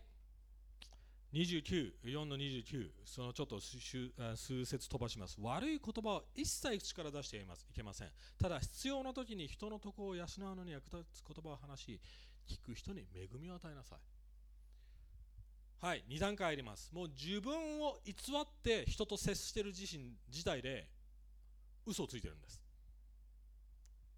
[1.33, 5.37] 29、4の29、そのちょっと数節飛ばします。
[5.39, 8.09] 悪い言葉を一切口から出していますいけません。
[8.37, 12.01] ただ、必要な時に人の徳を養うのに役立つ言葉を話し、
[12.49, 13.99] 聞く人に恵みを与えなさい。
[15.85, 16.93] はい、2段階あります。
[16.93, 20.89] もう自分を偽って人と接している自身自体で
[21.85, 22.61] 嘘をついてるんです。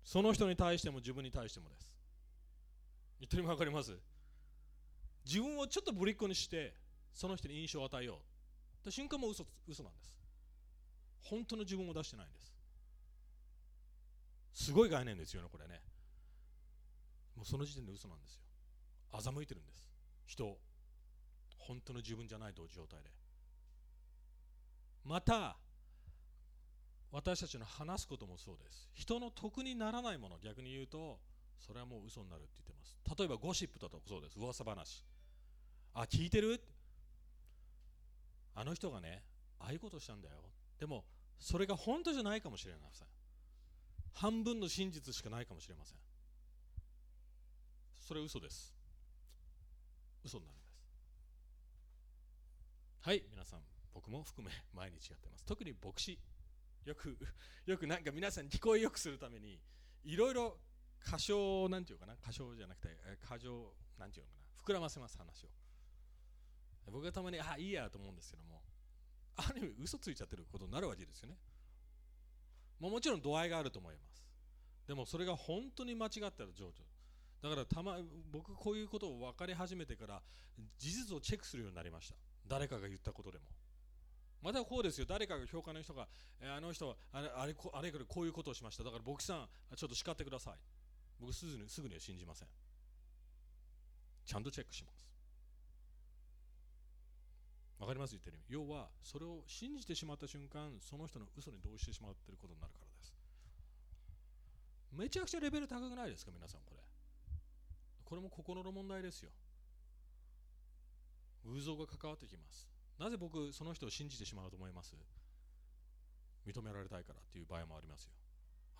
[0.03, 1.87] その人に対しても自分に対してもです。
[3.19, 3.97] 言ってる意味分かります？
[5.25, 6.73] 自分をちょっとぶりっ子にして
[7.13, 8.19] その人に印象を与えよ
[8.81, 8.83] う。
[8.83, 10.15] と瞬間も嘘嘘なんです。
[11.21, 12.53] 本当の自分を出してないんです。
[14.65, 15.81] すごい概念ですよねこれね。
[17.35, 18.41] もうその時点で嘘なんですよ。
[19.13, 19.87] 欺いてるんです。
[20.25, 20.59] 人を。
[21.57, 23.09] 本当の自分じゃないと状態で。
[25.05, 25.55] また
[27.13, 28.89] 私たちの話すこともそうです。
[28.95, 31.19] 人の得にならないもの逆に言うと
[31.59, 32.97] それはもう嘘になるって言ってます。
[33.19, 34.39] 例えばゴシップだとそうです。
[34.39, 35.05] 噂話。
[35.93, 36.59] あ聞いてる？
[38.55, 39.21] あの人がね
[39.59, 40.37] ああいうことしたんだよ。
[40.79, 41.05] でも
[41.37, 43.07] それが本当じゃないかもしれません。
[44.13, 45.97] 半分の真実しかないかもしれません。
[48.07, 48.75] それ嘘です。
[50.25, 50.73] 嘘になるんです。
[53.01, 53.59] はい皆さん
[53.93, 55.45] 僕も含め毎日やってます。
[55.45, 56.17] 特に牧師。
[56.85, 57.17] よく
[57.65, 59.59] よくなんか皆さん聞こえよくするために
[60.03, 60.59] いろいろ
[60.99, 62.15] 過小なんていうかな？
[62.17, 64.43] 過小じゃなくて過剰なんていうのかな？
[64.63, 65.49] 膨らませます話を。
[66.91, 68.61] 僕はたまにあいいやと思うんですけども
[69.35, 71.37] ある意味嘘ついちゃってることになるわけですよね。
[72.79, 74.25] ももちろん度合いがあると思います。
[74.85, 76.83] でもそれが本当に間違ったら情緒。
[77.41, 77.99] だからたま
[78.31, 80.23] 僕こういうことを分かり始めてから
[80.77, 82.15] 事実をチェックするようになりました。
[82.45, 83.45] 誰かが言ったことでも。
[84.43, 85.05] またこうですよ。
[85.07, 86.05] 誰かが評価の人が、
[86.41, 88.83] えー、あの人はあれあれあれこれこういうことをしました。
[88.83, 90.53] だから牧師さんちょっと叱ってください。
[91.19, 92.49] 僕すぐにすぐには信じません。
[94.25, 95.07] ちゃんとチェックします。
[97.79, 98.11] わかります？
[98.11, 103.13] 言ってる要はそれを信じてしまった瞬間その人の嘘に同意してしまっていることになるからです。
[104.91, 106.31] めちゃくちゃレベル高くないですか？
[106.33, 106.81] 皆さんこれ。
[108.03, 109.31] これも心の問題ですよ。
[111.45, 112.72] 偶像が関わってきます。
[113.03, 114.95] なぜ僕その人を信じてしまうと思います？
[116.47, 118.11] 認められたいからっていう場合もありますよ。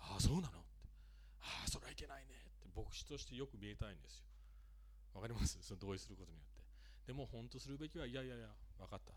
[0.00, 0.48] ああそうなの？
[0.48, 0.88] って。
[1.44, 2.32] ああそれはいけないね。
[2.32, 2.72] って。
[2.74, 4.24] 牧師としてよく見えたいんですよ。
[5.12, 5.58] わかります？
[5.60, 6.64] その同意することによって。
[7.04, 9.12] でも本当するべきはいやいやいや分かった。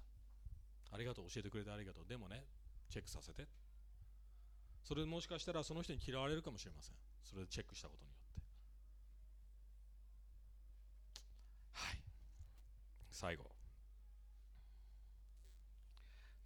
[0.91, 1.31] ありがとう。
[1.31, 2.05] 教えてくれてありがとう。
[2.05, 2.43] でもね
[2.91, 3.47] チェックさせて。
[4.83, 6.95] それもしかしたらその人に嫌われるかもしれません。
[7.23, 8.43] それでチェックしたことによって。
[11.79, 12.03] はい。
[13.11, 13.47] 最後。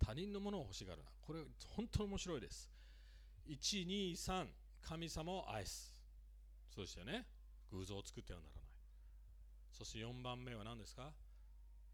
[0.04, 1.10] 他人のものを欲しがるな。
[1.22, 1.40] これ
[1.76, 2.70] 本当に面白いです。
[3.50, 4.48] 123
[4.82, 5.96] 神様を愛す。
[6.74, 7.26] そしたよね。
[7.72, 8.64] 偶像を作ってはならない。
[9.72, 11.12] そして4番目は何ですか？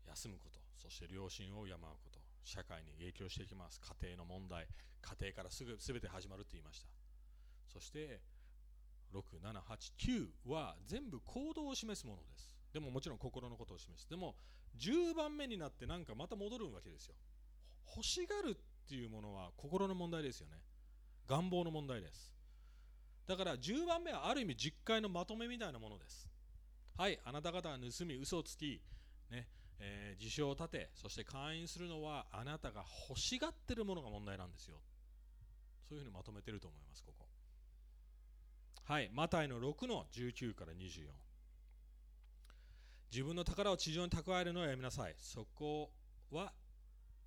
[0.07, 0.59] 休むこと。
[0.75, 2.19] そして良心を敬うこと。
[2.43, 3.81] 社会に影響していきます。
[4.01, 4.67] 家庭の問題。
[5.01, 6.87] 家庭からすぐ全て始まるって言いました。
[7.67, 8.21] そして
[9.13, 12.53] 6789は全部行動を示すものです。
[12.73, 14.09] でももちろん心のことを示す。
[14.09, 14.35] でも
[14.79, 17.15] 10番目になってなんかまた戻るわけですよ。
[17.95, 20.57] 欲しがるっていうものは心の問題ですよね。
[21.27, 22.33] 願望の問題です。
[23.27, 26.29] だから10番目はある意味実会のまとめみたいなものです。
[26.97, 28.81] はいあなた方が盗み嘘をつき
[29.29, 29.47] ね
[29.79, 34.77] えー、自称を立てそして会員するのはあなたが欲しがってるものが問題なんですよ。
[35.87, 37.27] そういうふうにまとめてると思いますここ。
[38.83, 41.09] はいマタイの6の19から24
[43.11, 45.15] 自分の宝を地上に蓄えるのをやめなさい。
[45.17, 45.91] そこ
[46.31, 46.53] は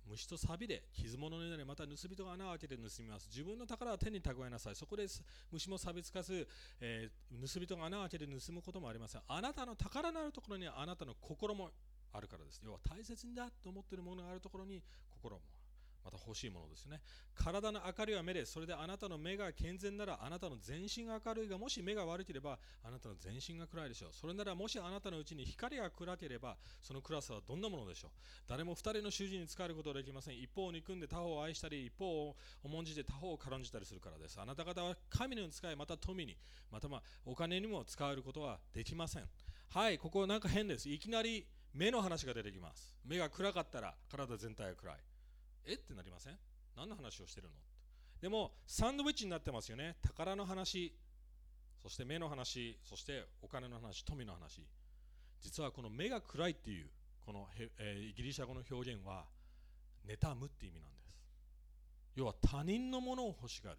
[0.07, 3.27] 虫と錆で傷物になりまた盗人が穴を開けて盗みます。
[3.29, 4.75] 自分の宝は手に蓄えなさい。
[4.75, 5.07] そこで
[5.51, 6.47] 虫も錆びつかず、
[6.79, 9.21] えー、盗人が穴を開けて盗むこともありません。
[9.27, 11.71] あなたの宝のあるところにあなたの心も
[12.13, 12.61] あるからです。
[12.63, 15.41] 要は大切だと思っているものがあるところに心も
[16.03, 17.01] また欲しいものですね。
[17.35, 24.09] 体の明かりは目でそれであなたの目が健全ならあなたの全身が明るいがもし目が悪ければあなたの全身が暗いでしょう。
[24.13, 28.11] それならもしあなたのうちに光が暗ければその暗さはどんなものでしょう。
[28.47, 30.39] 誰も2人の主人に使えることはできません。
[30.39, 34.39] 一方を憎んで他方を愛したり一方を重んじて他方を軽んじたりするからです。
[34.39, 36.37] あなた方は神の使いまた富に
[36.71, 39.23] またまあお金にも使えることはできません。
[39.69, 40.89] はいここなんか変です。
[40.89, 42.95] いきなり目の話が出てきます。
[43.05, 44.97] 目が暗かったら体全体が暗い。
[45.65, 45.73] え？
[45.73, 46.37] ってなりません？
[46.75, 47.53] 何の話をしてるの？
[48.21, 49.97] でもサンドウィッチになってますよね。
[50.03, 50.93] 宝の話。
[51.81, 52.77] そして目の話。
[52.83, 54.05] そしてお金の話。
[54.05, 54.65] 富の話。
[55.41, 56.89] 実はこの目が暗いっていう
[57.25, 59.25] このへ、えー、ギリシャ語の表現は
[60.07, 61.17] 妬むって意味なんです。
[62.15, 63.77] 要は他人のものを欲しがる。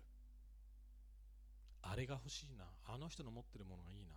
[1.82, 2.64] あれが欲しいな。
[2.86, 4.14] あの人の持ってるものがいいな。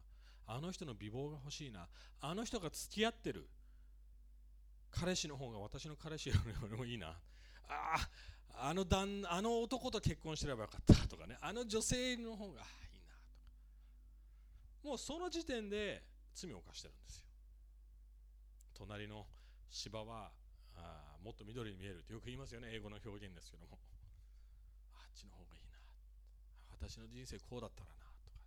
[0.47, 1.88] あの人の美貌が欲しいな。
[2.21, 3.47] あの人が付き合ってる。
[4.91, 6.36] 彼氏の方が私の彼氏よ
[6.69, 7.15] りもいいな。
[7.69, 7.97] あ
[8.58, 11.38] ああの旦あの男と結婚してればよかったとかね。
[11.41, 12.67] あの女性の方がいいなと
[14.84, 14.89] か。
[14.89, 17.25] もうその時点で罪を犯してるんですよ。
[18.73, 19.25] 隣の
[19.69, 20.32] 芝は
[20.75, 22.69] あもっと緑に見えるってよく言いますよね。
[22.71, 23.80] 英語の表現ですけども。
[24.93, 25.78] あっちの方がいいな。
[26.71, 28.43] 私の人生こうだったらなとかっ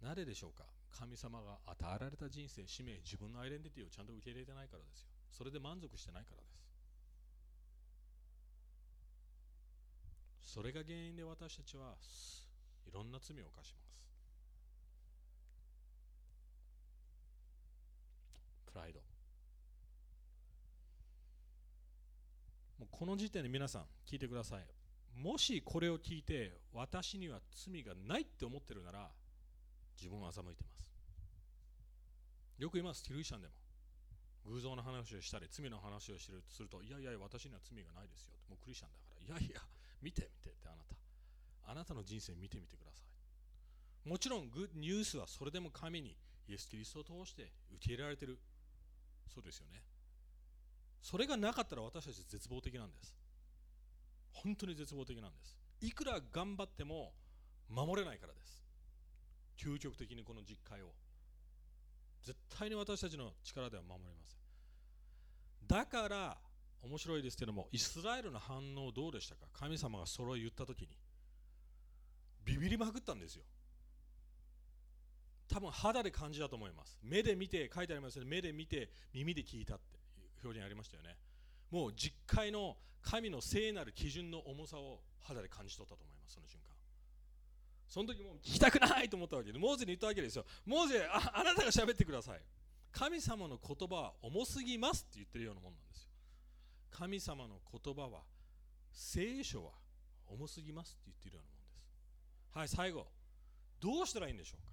[0.00, 0.06] て。
[0.06, 0.64] なぜでしょうか。
[0.92, 5.08] 神様が与えられた人生使命自分のアイデンティティをちゃんと受け入れてないからですよ。
[5.30, 6.61] それで満足してないからです。
[10.52, 11.94] それが原因で私たちは
[12.86, 13.96] いろんな罪を犯します。
[18.70, 19.00] プライド。
[22.78, 24.66] もうこの時点で皆さん聞いてください。
[25.18, 29.08] もしこれを聞いて私には罪がないって思ってるなら
[29.96, 30.92] 自分を欺いてます。
[32.58, 33.02] よく言います。
[33.02, 33.54] キリシャンでも。
[34.52, 38.34] 偶像の話をしたり罪の話をするといやいや私には罪がないですよ。
[38.50, 38.98] もうクリスチャンだ
[39.32, 39.40] から。
[39.40, 39.62] いやいや
[40.02, 40.96] 見て見てってあなた。
[41.70, 43.02] あなたの人生見てみてくださ
[44.04, 44.08] い。
[44.08, 46.16] もちろんグッニュースはそれでも神に
[46.48, 48.38] イエス・キリストを通して受け入れられてる。
[49.32, 49.82] そうですよね。
[51.00, 53.14] それがなかったら私たち絶望的なんです。
[54.32, 55.56] 本当に絶望的なんです。
[55.80, 57.12] いくら頑張っても
[57.68, 58.62] 守れないからです。
[59.56, 60.92] 究極的にこの実会を。
[62.22, 64.38] 絶対に私たちの力では守れません。
[65.66, 66.38] だから
[66.82, 69.46] 面白いですけどもイスラエルの反応どうでしたか？
[69.52, 70.88] 神様がそれを言った時に。
[72.44, 73.44] ビビりまくったんですよ。
[75.48, 76.98] 多分肌で感じたと思います。
[77.02, 78.30] 目で見て書いてありますよね。
[78.30, 79.98] 目で見て耳で聞いたって
[80.42, 81.16] 表現ありましたよね。
[81.70, 86.74] もう実会の神の聖なる基準の重さを肌で感じ取ったと思いますその瞬間。
[87.88, 90.44] その時もう聞きたくないと思ったわけでモーゼに言ったわけですよ。
[90.66, 92.40] モーゼああなたが喋ってください。
[92.90, 96.08] 神様の言葉は重すぎますって言ってるようなもんなんですよ。
[96.92, 98.20] 神様の言葉は
[98.92, 99.72] 聖書は
[100.28, 102.78] 重すぎますって言っているようなもんです。
[102.78, 103.06] はい最後。
[103.80, 104.72] どうしたらいいんでしょうか？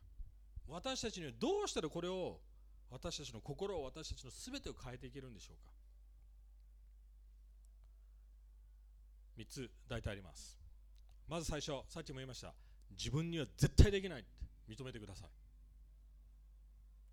[0.68, 2.40] 私たちにはどうしたらこれを
[2.92, 5.72] 私たちの心を私たちの全てを変えていけるんでしょうか
[9.38, 10.60] ？3つ大体あります。
[11.28, 12.54] まず最初さっきも言いました。
[12.92, 14.30] 自分には絶対できないって
[14.70, 15.30] 認めてください。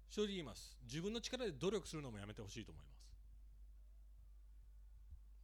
[0.09, 0.77] 正直言います。
[0.85, 2.96] 自分の力で努力するのもやめてほしいと思います。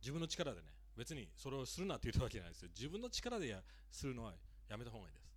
[0.03, 2.69] 自分の力でね別にそれをするなって言ったわけじゃないですよ。
[2.77, 4.35] 自分の力でやするのは
[4.69, 5.33] やめた方がいいです。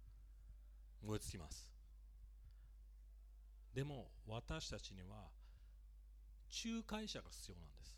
[1.02, 1.70] 燃え尽きます。
[3.74, 5.30] でも私たちには
[6.66, 7.96] 仲介者が必要なんです。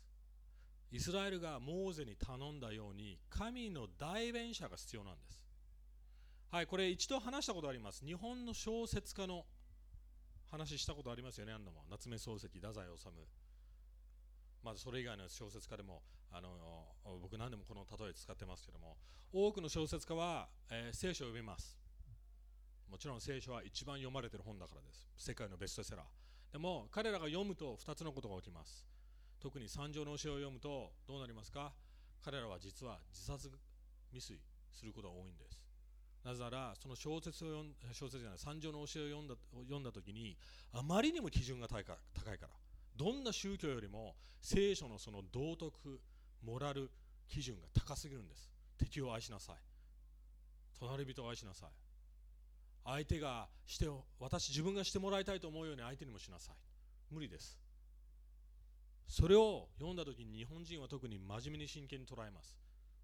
[0.90, 5.42] イスラエルがモーゼに頼んだように神の代弁者が必要なんです。
[6.50, 8.04] はいこれ一度話したことあります。
[8.04, 9.44] 日本の小説家の
[10.50, 13.06] 話したことありますよね何度も夏目漱石太宰治。
[14.62, 16.48] まずそれ以外の小説家でもあの
[17.22, 18.96] 僕何でもこの例え使ってますけども
[19.32, 21.76] 多くの小説家は、えー、聖書を読みます。
[22.90, 25.06] もちろん聖書は一番読まれてる本だからです。
[25.16, 26.52] 世界のベストセラー。
[26.52, 28.86] でも彼らが読むと2つのことが起きます。
[29.40, 31.72] 特に三条の教えを読むとどうなりますか？
[32.24, 33.50] 彼らは実は自殺
[34.10, 34.40] 未遂
[34.72, 35.60] することが多いんです。
[36.24, 40.36] なぜならその小説を読ん小説じゃない三条の教えを読んだ読んだ時に
[40.72, 42.48] あまりにも基準が高いから
[42.96, 46.00] どんな宗教よりも聖書のその道徳
[46.42, 46.90] モラル
[47.28, 48.50] 基準が高すぎるんです。
[48.78, 49.56] 敵を愛しなさい。
[50.78, 51.70] 隣人を愛しなさい。
[52.84, 53.86] 相手がして
[54.18, 56.54] 私自分がしてもらいたいと思うように相手にもしなさい。
[57.12, 57.58] 無理です。
[59.08, 62.56] それを読んだ時に日本人は特に真面目に真剣に捉えます。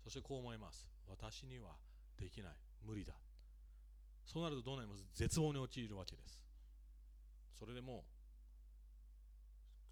[0.03, 0.87] そしてこう思います。
[1.09, 1.71] 私には
[2.19, 2.53] できない。
[2.87, 3.15] 無理だ。
[4.25, 5.05] そうなるとどうなります？
[5.15, 6.45] 絶望に陥るわけです。
[7.59, 8.03] それでもう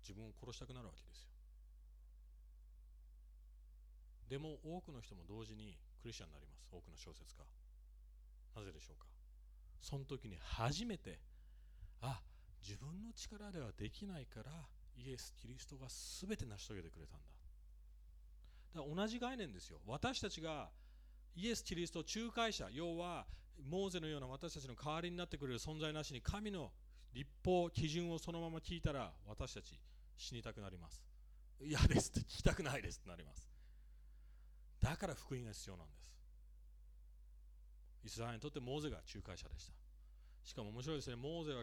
[0.02, 1.31] 自分を殺したくなるわけですよ。
[4.32, 6.66] でも多くの人も同時にクリスチャンになります。
[6.72, 7.44] 多くの小説家。
[8.56, 9.06] なぜでしょうか。
[9.78, 11.18] その時に初めて
[12.00, 12.22] あ
[12.66, 14.50] 自分の力ではできないから
[14.96, 17.26] イエス・キリストが全て成し遂げてくれたんだ。
[18.76, 19.80] だから同じ概念ですよ。
[19.86, 20.70] 私たちが
[21.36, 23.26] イエス・キリスト仲介者要は
[23.68, 26.72] モーゼのような私たちの代わりになってくれる存在なしに神の
[27.12, 29.78] 立法基準をそのまま聞いたら私たち
[30.16, 31.04] 死にたくなります。
[31.60, 33.51] 嫌ですって聞きたくないですってなります。
[34.82, 36.12] だから福音が必要なんです。
[38.04, 39.72] イスラエルにとってモーゼが仲介者でした。
[40.42, 41.16] しかも面白いですね。
[41.16, 41.62] モーゼは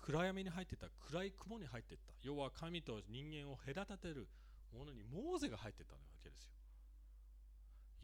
[0.00, 0.86] 暗闇に入っていた。
[1.12, 2.14] 暗い雲に入っていった。
[2.22, 4.26] 要は神と人間を隔てる
[4.72, 6.52] ものにモーゼが入っていったわけですよ。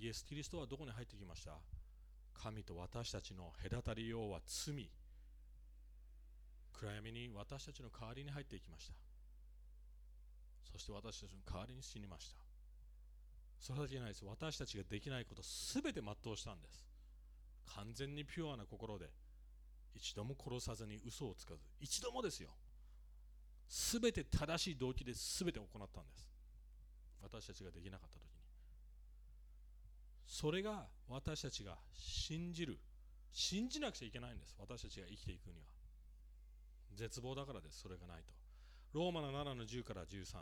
[0.00, 1.52] イエス・キリストはどこに入ってきました？
[2.34, 4.90] 神と私たちの隔たりようは罪。
[6.74, 8.94] 暗闇に私たちの代わりに入っていきました。
[10.70, 12.43] そして私たちの代わりに死にました。
[13.64, 14.24] それだけじゃないです。
[14.26, 16.84] 私たちができないことすべて全うしたんです。
[17.74, 19.08] 完全にピュアな心で
[19.94, 22.50] 一度も殺さずに嘘をつかず一度もですよ。
[23.66, 26.28] すべて正しい動機ですべて行ったんです。
[27.22, 28.28] 私たちができなかった時に。
[30.26, 32.78] それが私たちが信じる
[33.32, 34.54] 信じなくちゃいけないんです。
[34.58, 35.64] 私たちが生きていくには。
[36.92, 37.80] 絶望だからです。
[37.80, 38.34] それがないと。
[38.92, 40.36] ローマの7の10から13、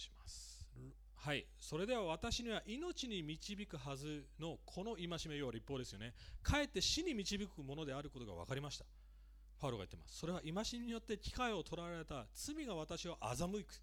[0.00, 0.50] します
[1.22, 6.14] はい、それでは私には命に導くはずのこの戒め要は立法ですよね。
[6.42, 8.86] かえって死に導くものであることが分かりました。
[9.60, 10.18] パウロが言ってます。
[10.18, 13.82] それは戒めによって機会を取られた罪が私を欺く。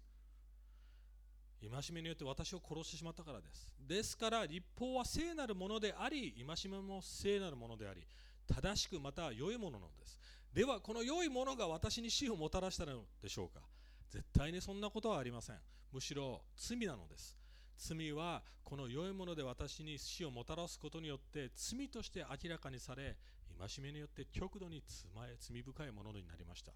[1.62, 3.72] 戒めによって私を殺してしまったからです。
[3.86, 8.04] ですから立法は聖なるものであり、戒めも聖なるものであり、
[8.48, 10.18] 正しくまた良いものなのです。
[10.52, 13.60] では、この良いものが私に死をもたらしたのでしょうか
[14.10, 15.56] 絶対にそんなことはありません。
[15.92, 17.36] むしろ罪なのです。
[17.76, 23.16] 罪はこの良いもので私に死をもたらすことによって罪として明らかにされ
[23.58, 24.82] 戒めによって極度に
[25.40, 26.72] 罪深いものになりました。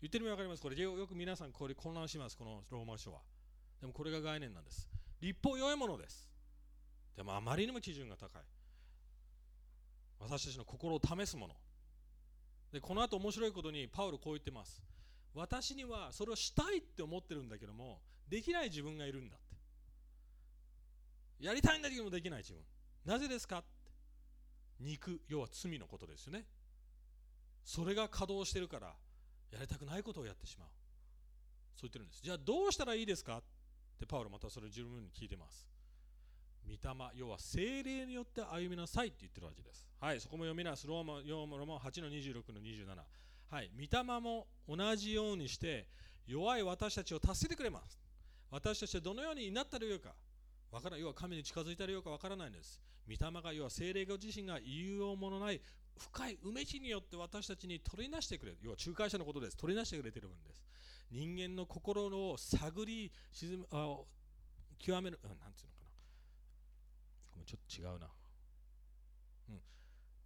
[0.00, 0.62] 言ってる意味分かります？
[0.62, 3.20] これよく皆さんこれ混乱しますこのローマ書は。
[3.80, 4.88] でもこれが概念なんです。
[5.20, 6.28] 立法良いものです。
[7.16, 8.42] でもあまりにも基準が高い。
[10.18, 11.54] 私たちの心を試すもの。
[12.72, 14.82] でこの後面白いことにパウロこう言ってます。
[15.34, 18.00] 私にはそれをしたいって思ってるんだけども
[18.32, 19.38] できない自分がいるんだっ
[21.38, 21.44] て。
[21.44, 22.62] やりたいんだけどもできない自分。
[23.04, 23.66] なぜですかって。
[24.80, 26.46] 肉要は罪のことですよね。
[27.62, 28.86] それが稼働してるから
[29.50, 30.68] やりたくないことをやってしまう。
[31.76, 32.22] そう言ってるんです。
[32.22, 33.42] じゃあどうしたらいいですかっ
[34.00, 35.68] てパウロまたそれ十分に聞いてます。
[36.64, 36.78] 御霊
[37.16, 39.86] 要は精霊によって歩みなさいって言ってるわけです。
[40.00, 40.86] はいそこも読みます。
[40.86, 42.96] ローマローマ8の26の27
[43.50, 45.86] はい御霊も同じようにして
[46.26, 48.01] 弱い私たちを助けてくれます。
[48.52, 50.14] 私たちはどのようになったらよいか。
[50.70, 52.10] わから要は神に近づいたらよいか。
[52.10, 52.78] わからないんです。
[53.08, 55.60] 御霊が要は精霊が自身が言いようものない
[55.98, 58.58] 深いうめきによって私たちに取りなしてくれる。
[58.60, 59.56] 要は仲介者のことです。
[59.56, 60.62] 取りなしてくれてるんです。
[61.10, 63.98] 人間の心を探り沈むあ
[64.78, 65.90] 極める何ていうのかな。
[67.32, 68.06] ごめんちょっと違うな。
[69.48, 69.60] うん。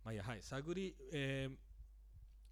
[0.05, 0.43] まあいやはい。
[0.43, 1.66] 探り、えー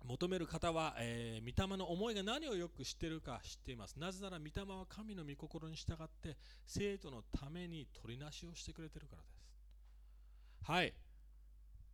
[0.05, 3.97] 求める方は、えー、御霊の思いが何をよく知っているか知っています。
[3.99, 6.37] なぜなら御霊は神の御心に従って
[6.67, 10.71] 生徒のために取りなしをしてくれているからです。
[10.71, 10.93] はい。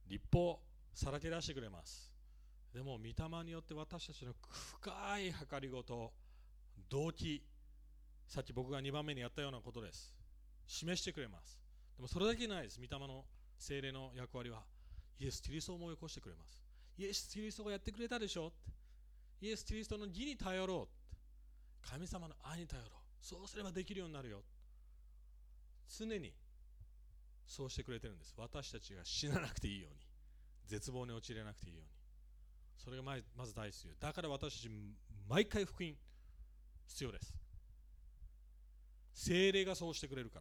[0.08, 0.60] 立法
[0.92, 2.12] さらけ出してくれます。
[2.74, 4.90] でも御霊によって私たちの深
[5.20, 6.12] い計りごと
[6.88, 7.42] 動機
[8.26, 10.14] さっき僕が2番目にやったようなことです。
[10.66, 11.60] 示してくれます。
[11.96, 12.80] でもそれだけないです。
[12.80, 13.24] 御霊の
[13.56, 14.62] 精霊の役割は。
[15.20, 16.69] イエス・キリストを思い起こしてくれます。
[17.00, 18.52] イエス・キリストがやってくれたでしょ？
[19.40, 21.88] イエス・キリストの義に頼ろう。
[21.88, 22.92] 神様の愛に頼ろう。
[23.22, 24.42] そうすればできるようになるよ。
[25.88, 26.34] 常に
[27.46, 28.34] そうしてくれてるんです。
[28.36, 30.00] 私たちが死ななくていいように。
[30.66, 31.88] 絶望に陥れなくていいように。
[32.76, 34.70] それがまず大必要だから私たち
[35.26, 35.94] 毎回福音
[36.86, 37.34] 必要です。
[39.14, 40.40] 精霊がそうしてくれるか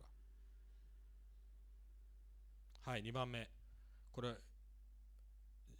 [2.86, 2.92] ら。
[2.92, 3.50] はい2番目。
[4.12, 4.36] これ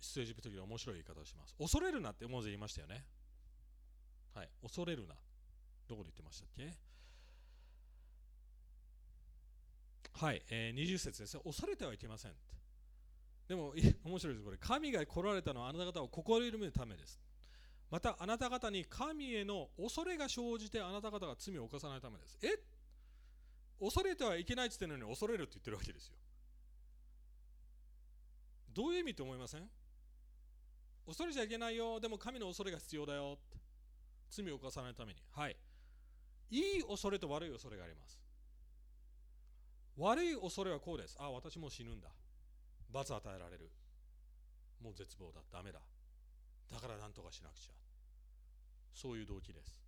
[0.02, 1.56] 出エジプト記の面白い言い方をします。
[1.58, 3.06] 恐れるなってモーゼ言いましたよね。
[4.34, 4.50] はい。
[4.62, 5.16] 恐れるな。
[5.88, 6.74] どこで言ってましたっけ？
[10.14, 11.40] はい、えー、20節です。
[11.40, 12.34] 恐れてはいけません。
[13.48, 13.74] でも
[14.04, 14.44] 面白いです。
[14.46, 14.58] これ。
[14.58, 17.20] 神が来られたのはあなた方を心緩めるためです。
[17.90, 22.38] またあなた方に神への恐れが生じてあなた方が罪を犯さないためです。
[22.44, 22.50] え？
[23.80, 26.16] 恐れてはいけないって言ってるのに恐れるって言ってるわけですよ。
[28.70, 29.70] どういう意味と思いません？
[31.10, 32.00] 恐れちゃいけないよ。
[32.00, 33.40] でも神の恐れが必要だよ。
[34.30, 35.20] 罪を犯さないために。
[35.32, 35.58] はい。
[36.52, 38.20] いい恐れと悪い恐れがあります。
[39.98, 41.18] 悪い恐れはこうです。
[41.20, 42.10] ああ私もう死ぬんだ。
[42.92, 43.72] 罰与えられる。
[44.82, 45.42] もう絶望だ。
[45.52, 45.80] ダメだ。
[46.72, 47.74] だから何とかしなくちゃ。
[48.94, 49.82] そういう動機です。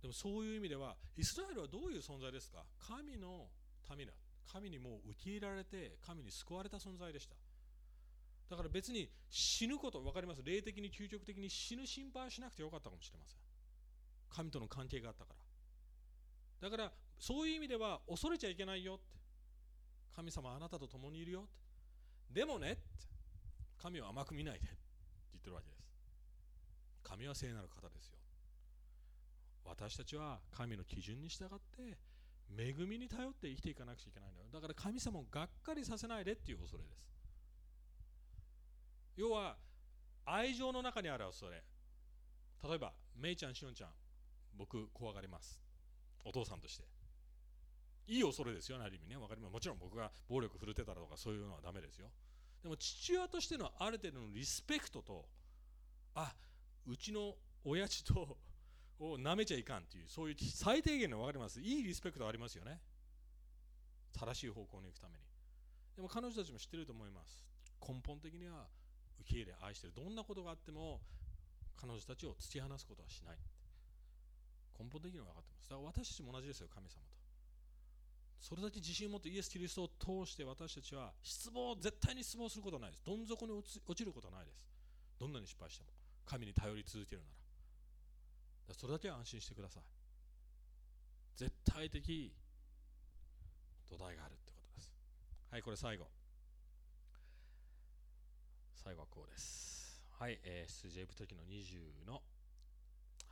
[0.00, 2.64] でもそういう意味ではイスラエルはどういう存在ですか？
[2.78, 3.48] 神の
[3.96, 4.12] 民だ
[4.52, 7.34] 神にもう受け入れられて神に救われた存在でした。
[8.48, 10.42] だから別に死ぬこと分かります？
[10.44, 13.38] 霊的に究極的に死ぬ心配はしなくてよかったかもしれません。
[14.30, 15.34] 神との関係があったか
[16.60, 16.68] ら。
[16.70, 19.04] だからそういう意味では恐れちゃいけないよって。
[20.14, 22.40] 神様あなたと共にいるよって。
[22.40, 22.82] でもねって。
[23.82, 24.76] 神を甘く見ないでって
[25.32, 25.84] 言ってるわけです。
[27.02, 28.16] 神は聖なる方ですよ
[29.64, 31.98] 私たちは神の基準に従って
[32.56, 34.46] 恵みに頼って生きていかなくちゃいけないのよ。
[34.52, 37.15] だから神様をがっかりさせないでっていう恐れです。
[39.16, 39.56] 要は
[40.24, 41.62] 愛情の中にある恐れ
[42.62, 43.90] 例えばめいちゃんしおんちゃん
[44.56, 45.60] 僕怖がります。
[46.24, 46.84] お父さんとして。
[48.08, 49.16] いい恐れですよねある意味ね。
[49.16, 49.52] 分かります。
[49.52, 52.08] もちろん僕が暴力振るってたらとかそういうのはダメですよ。
[52.62, 55.26] でも父親としてのある程度のリスペクトと
[56.14, 56.34] あ
[56.86, 58.38] うちの親父と
[58.98, 61.60] を舐めちゃいかんっていうそういう最低限の分かります。
[61.60, 62.80] いいリスペクトありますよね。
[64.18, 65.24] 正しい方向に行くために。
[65.94, 67.44] でも彼女たちも知ってると思います。
[67.86, 68.66] 根本的には
[69.20, 69.92] 受け入れ愛してる。
[69.94, 71.00] どんなことがあっても
[71.76, 73.36] 彼女たちを突き放すことはしない。
[74.78, 75.70] 根本的には分かってます。
[75.70, 77.16] だから私たちも同じですよ神様と。
[78.38, 83.04] それだけ自信を持ってイエス・キリストを通して私たちは失望絶対に失望することはないです。
[83.04, 84.68] どん底に落ちることはないです。
[85.18, 85.90] どんなに失敗しても
[86.26, 87.28] 神に頼り続けるな
[88.68, 88.74] ら。
[88.74, 89.82] それだけは安心してください。
[91.36, 92.32] 絶対的
[93.88, 94.92] 土台があるってことです。
[95.50, 96.15] はいこれ最後。
[98.86, 102.22] 最後はこうですはい、えー、羊エブト記の20の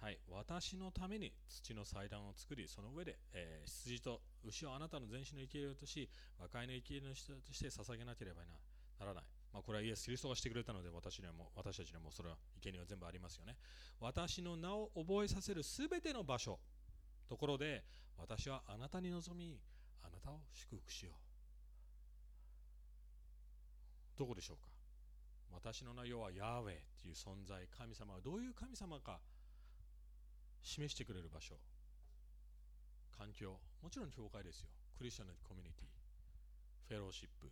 [0.02, 8.42] はい、私のために土の祭壇を作り、その上で、えー、羊と牛をあなたの全身の生き入れとし、和解の生き入れの人として捧げなければ
[8.98, 9.24] ならない。
[9.52, 13.57] まあ、これはイエス・キリストがしてくれたので私にはも私たちにはもうそれは生贄は全部ありますよね。
[14.00, 16.59] 私の名を覚えさせるすべての場所、
[17.28, 17.84] ところで
[18.18, 19.57] 私はあなたに望み、
[20.02, 21.12] あなたを祝福しよ
[24.16, 24.18] う。
[24.18, 24.73] どこでしょうか？
[25.55, 29.20] 私の名はヤーウェイという存在、神様はどういう神様か
[30.62, 31.55] 示してくれる場所。
[33.16, 34.68] 環境もちろん教会ですよ。
[34.98, 35.86] クリスチャンのコミュニティ
[36.88, 37.48] フェローシップ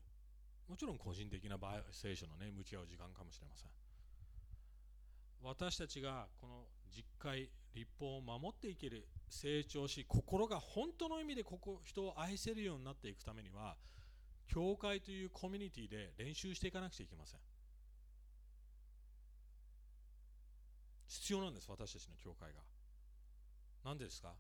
[0.69, 1.57] もちろん個人的な
[1.91, 3.71] 聖書のね向き合う時間かもしれません。
[5.43, 13.77] 私たちがこの実会立法を守っていける成長し心が本当の意味でここ人を愛せるようになっていくためには
[14.47, 17.41] 教会というコミュニティで練習していかなくちゃいけません。
[21.13, 22.61] 必要なんです私たちの教会が。
[23.85, 24.35] 何でですか？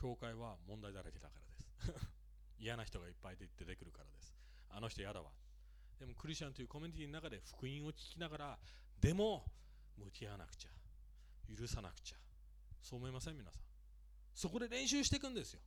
[0.00, 2.08] 教会は問題だらけだからです。
[2.58, 4.34] 嫌な人がいっぱい出てくるからです。
[4.70, 5.30] あの人嫌だわ。
[6.00, 8.58] でもクリスチャンというコミュニティの中で福音を聞きながら
[8.98, 9.44] でも
[9.96, 10.70] 向き合わなくちゃ
[11.56, 12.18] 許さなくちゃ。
[12.80, 13.62] そう思いません皆さん。
[14.34, 15.60] そこで練習していくんですよ。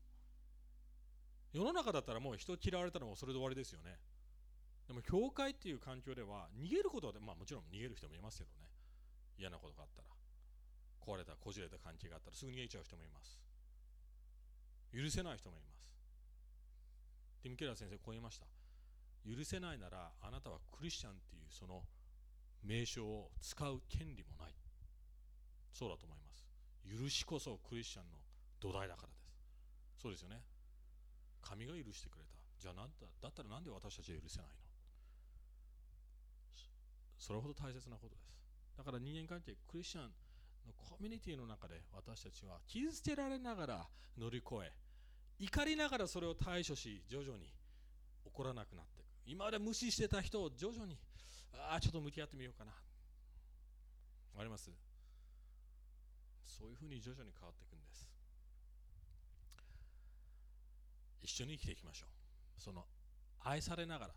[1.53, 3.97] 世の中だったらもう人嫌われたらもうそれで終わりですよね。
[4.87, 8.69] でも教会っていう環境では逃げることでまあもちろん逃げる人もいますけどね。
[9.37, 10.14] 嫌なことがあったら。
[11.05, 13.37] 壊れたこじれた関係があったらすぐ逃げちゃう人もいます。
[14.91, 15.85] 許せない人もいます。
[17.43, 18.45] ティム・ケラー先生こう言いました。
[19.25, 21.83] 許せないならあなたはクリスチャンっていうその
[22.63, 24.53] 名称を使う権利もない。
[25.73, 26.45] そうだと思います。
[26.85, 28.17] 許しこそクリスチャンの
[28.59, 30.01] 土台だからです。
[30.01, 30.41] そうですよね。
[31.41, 32.33] 神が許してくれた。
[32.57, 34.53] じゃあなんだだったらなんで私たちは許せないの？
[37.17, 38.33] それほど大切なことです。
[38.77, 40.11] だから人間関係クリスチャン
[40.73, 43.87] コミュニティの中で私たちは傷つけられながら
[44.17, 44.71] 乗り越え
[45.39, 47.53] 怒りながらそれを対処し徐々に
[48.23, 49.07] 怒らなくなっていく。
[49.25, 50.97] 今まで無視してた人を徐々に
[51.53, 52.71] ああちょっと向き合ってみようかな。
[52.71, 52.77] わ
[54.37, 54.69] かります？
[56.45, 58.07] そういうふうに徐々に変わっていくんです。
[61.21, 62.05] 一緒に生きていきましょ
[62.57, 62.61] う。
[62.61, 62.85] その
[63.43, 64.13] 愛されながら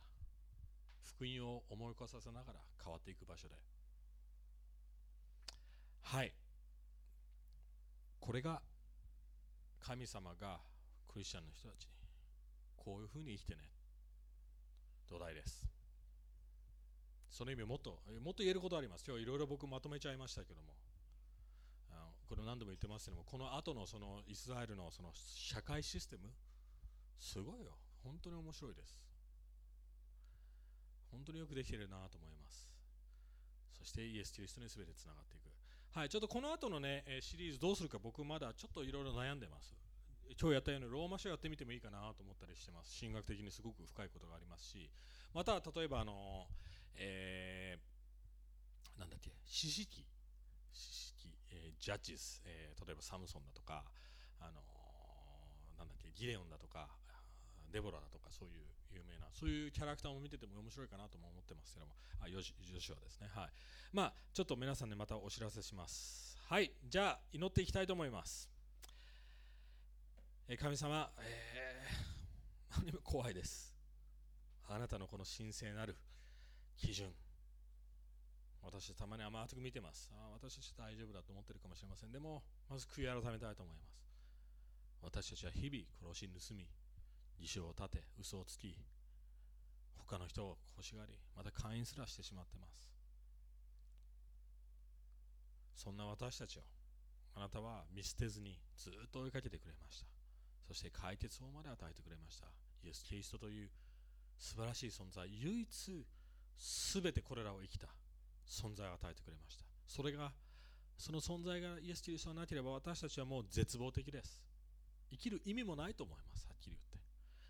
[1.02, 3.54] 福音を思い起こさせながら変わっていく場所で。
[6.10, 6.32] はい。
[8.18, 8.62] これが
[9.78, 10.58] 神様が
[11.06, 11.90] クリスチャンの人たちに
[12.76, 13.60] こういうふうに生きてね
[15.06, 15.68] 土台です。
[17.28, 19.04] その意味もっともっと言えることあります。
[19.06, 20.72] 今日いろいろ僕まとめちゃいましたけども。
[21.90, 26.32] あのこれ何度も言ってますけどもこの後のそのイスラエルのその社会システム
[27.20, 27.76] すごいよ。
[28.02, 28.98] 本当に面白いです。
[31.10, 32.70] 本当によくできてるなと思います。
[33.76, 35.47] そしてイエス・キリストに全てつながっていく。
[35.94, 39.74] はいちょっとこの後のねシリーズどうするか僕まだちょっといろいろ悩んでます。
[40.38, 43.00] 今日やったようにローマ書やってみてもいいかなと思ったりしてます。
[43.00, 44.90] 神学的にすごく深いことがありますし。
[45.32, 46.46] また例えばあの
[46.94, 50.04] えー、なんだっけ四式
[50.72, 53.84] 四式、えー、ジャッジズ、えー、例えばサムソンだとか
[54.40, 54.52] あの
[55.78, 56.88] なんだっけギレオンだとか
[57.72, 61.92] デボラだとかそういう有名なそういうキャラクターも見てても面白いかなとも思ってますけども。
[62.20, 63.28] あヨシヨシュアですね。
[63.34, 63.50] はい。
[63.92, 66.38] まあちょっと皆さんにまたお知らせします。
[66.48, 66.72] はい。
[66.88, 68.48] じゃあ祈っていきたいと思います。
[70.48, 73.74] え神様、えー、何も怖いです。
[74.68, 75.96] あなたのこの神聖なる
[76.76, 77.12] 基準。
[78.62, 80.10] 私たまに甘く見てます。
[80.12, 82.12] あ私たち大丈夫だと思ってるかもしれません。
[82.12, 83.98] でもまず悔い改めたいと思います。
[85.02, 86.66] 私たちは日々殺し盗み
[87.40, 88.76] 偽証を立て嘘をつき
[89.96, 92.88] 他の人を欲しがりまた会員すらしてしまってます。
[95.74, 96.62] そんな私たちを
[97.34, 100.06] あなたは見捨てずにずっと追いかけてくれました。
[100.66, 102.46] そして解決法まで与えてくれました。
[102.82, 103.70] イエス・キリストという
[104.38, 106.06] 素晴らしい存在唯一
[106.92, 107.88] 全てこれらを生きた
[108.48, 109.64] 存在を与えてくれました。
[109.86, 110.32] それが
[110.96, 114.42] その存在がイエス・キリストがなければ私たちはもう絶望的です。
[115.10, 116.47] 生きる意味もないと思います。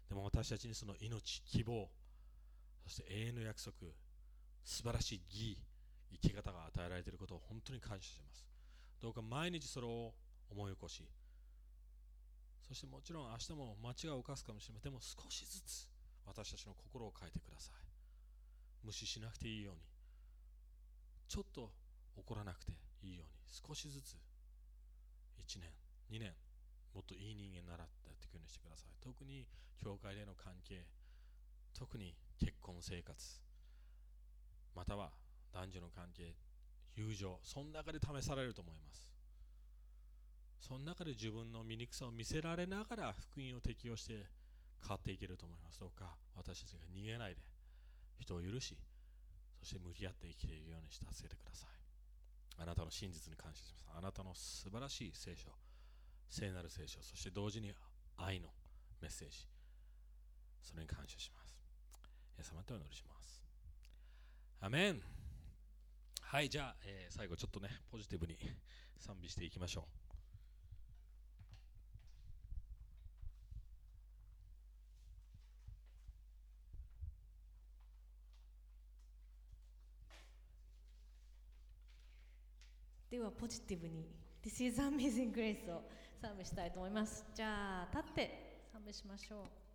[0.09, 1.88] でも私たちにその命希望
[2.84, 3.74] そして永遠の約束
[4.64, 5.59] 素晴らしい義
[6.11, 8.46] 生き方が与えられていることを本当に感謝します。
[9.00, 10.14] どうか毎日それを
[10.50, 11.04] 思い起こし
[12.66, 14.92] そしてもちろん明日も間違いを犯すかもしれません。
[14.92, 15.88] でも少しずつ
[16.26, 17.74] 私たちの心を変えてください。
[18.84, 19.80] 無視しなくていいように。
[21.28, 21.70] ちょっと
[22.16, 23.38] 怒らなくていいように。
[23.66, 24.16] 少しずつ
[25.38, 25.70] 1年
[26.11, 26.34] 2年
[26.99, 28.92] もっといい人間にならってやっていくようにしてください。
[28.99, 29.46] 特に
[29.78, 30.82] 教会での関係
[31.72, 33.14] 特に結婚生活
[34.74, 35.12] または
[35.55, 36.34] 男女の関係
[36.96, 39.07] 友情その中で試されると思います。
[40.59, 44.26] その中で自分の醜さを見せられながら福音を適用して
[44.82, 45.78] 変わっていけると思います。
[45.78, 47.40] どうか私たちが逃げないで
[48.18, 48.76] 人を許し
[49.61, 51.70] そして向き合って生きていくようにして助けてください。
[52.61, 53.86] あなたの真実に感謝します。
[53.96, 55.55] あなたの素晴らしい聖書
[56.28, 57.72] 聖なる聖書そして同時に
[58.16, 58.48] 愛の
[59.00, 59.46] メッセージ
[60.62, 61.56] それに感謝します。
[62.36, 63.42] イエス様とお祈りします。
[64.60, 65.00] アメン。
[66.20, 68.36] はいじゃあ、えー、最後ちょっとねポジティブに
[68.98, 70.08] 賛美していきましょう。
[83.10, 84.27] ではポジティブに。
[84.41, 85.82] This is Amazing Grace を
[86.22, 87.24] 賛美したいと思います。
[87.34, 89.67] じゃあ立って賛美しましょう。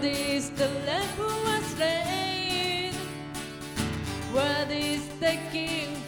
[0.00, 2.94] Worthy is the Lamb who was slain.
[4.34, 5.99] Worthy is the King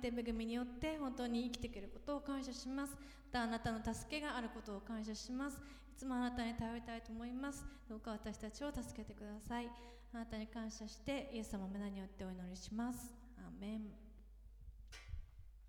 [0.00, 2.94] って恵みによって本当に生きていけることを感謝します。
[2.94, 2.98] ま
[3.30, 5.58] たあなたの助けがあることを感謝します。
[5.58, 5.60] い
[5.96, 7.64] つもあなたに頼りたいと思います。
[7.88, 9.68] どうか私たちを助けてください。
[10.14, 13.14] あなたに感謝してイエス様の皆によってお祈りします。
[13.38, 13.82] アーメン。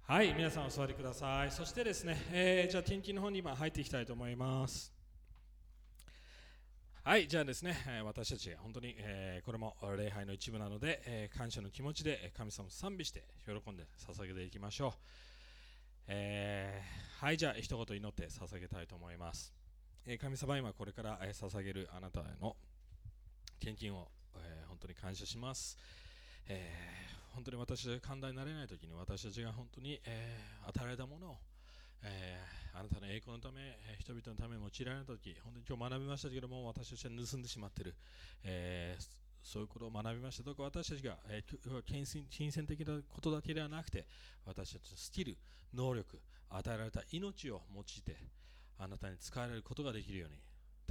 [0.04, 1.52] はい、皆さんお座りください。
[1.52, 5.01] そしてですね、えーじゃあ天気の方に今入っていきたいと思います。
[7.04, 7.76] はい、じゃあですね、
[8.06, 14.92] 私たち本当に、えーこれも礼拝の一部なので、えー感謝の気持ちで神様を賛美して喜んで捧げていきましょう。
[16.10, 19.52] えーはい、じゃあ一言祈って捧げたいと思います。
[20.06, 22.56] えー神様今これから、えー捧げるあなたへの
[23.60, 25.80] 献金を、えー本当に感謝します。
[26.50, 31.38] えー本当に私たちが寛大になれないときに私たちが本当に、えー与えられたものを、
[32.04, 37.96] えーあなたの栄光のため、人々のために用いられたとき本当に今日学びましたけども私たちは盗んでしまっている、
[38.44, 39.04] えー
[39.44, 41.84] そういうことを学びましたどうか私たちが、えー
[42.30, 44.06] 金銭的なことだけではなくて
[44.46, 45.38] 私たちのスキル
[45.74, 48.16] 能力与えられた命を用いて
[48.78, 50.38] あなたに使えられることができるように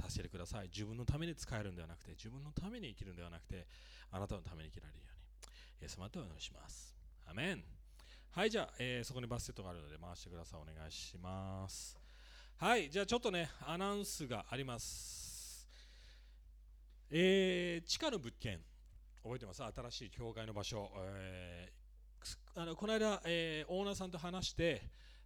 [0.07, 3.65] 助けてください自分のために使えるんではなくて自分のために生きるんではなくて
[4.11, 5.15] あなたのために生きられるよう
[5.47, 6.93] にイエス様とお祈りします。
[7.25, 7.80] アメン。
[8.33, 10.61] はい、じゃあ、えーそこにバスケットがあるので回してください。
[10.61, 11.97] お願いします。
[12.57, 15.67] はいじゃあちょっとねアナウンスがあります
[17.09, 18.59] えー、地下の物件
[19.23, 19.61] 覚えてます？
[19.63, 24.81] 新しい教会の場所、えー、あのこの間、えー、オーナーさんと話して、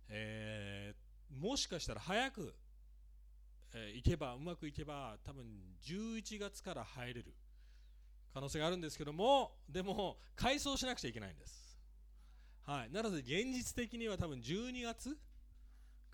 [0.09, 2.55] えー、もしかしたら早く、
[3.75, 5.45] えー、行けばうまくいけば多分
[5.83, 7.35] 11月から入れる
[8.33, 11.64] 可能性があるんですけどもでも改装しなくちゃいけないんです
[12.65, 12.91] はい。
[12.91, 15.15] なので現実的には多分12月？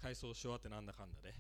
[0.02, 1.34] 改装し終わってなんだかんだで、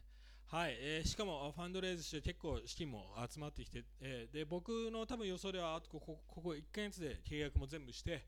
[0.47, 0.77] はい。
[0.79, 8.25] えー、しかもファンドレイズして結構資金も集まってきて、えー、で僕の多分予想ではあとここここ1ヶ月で契約も全部して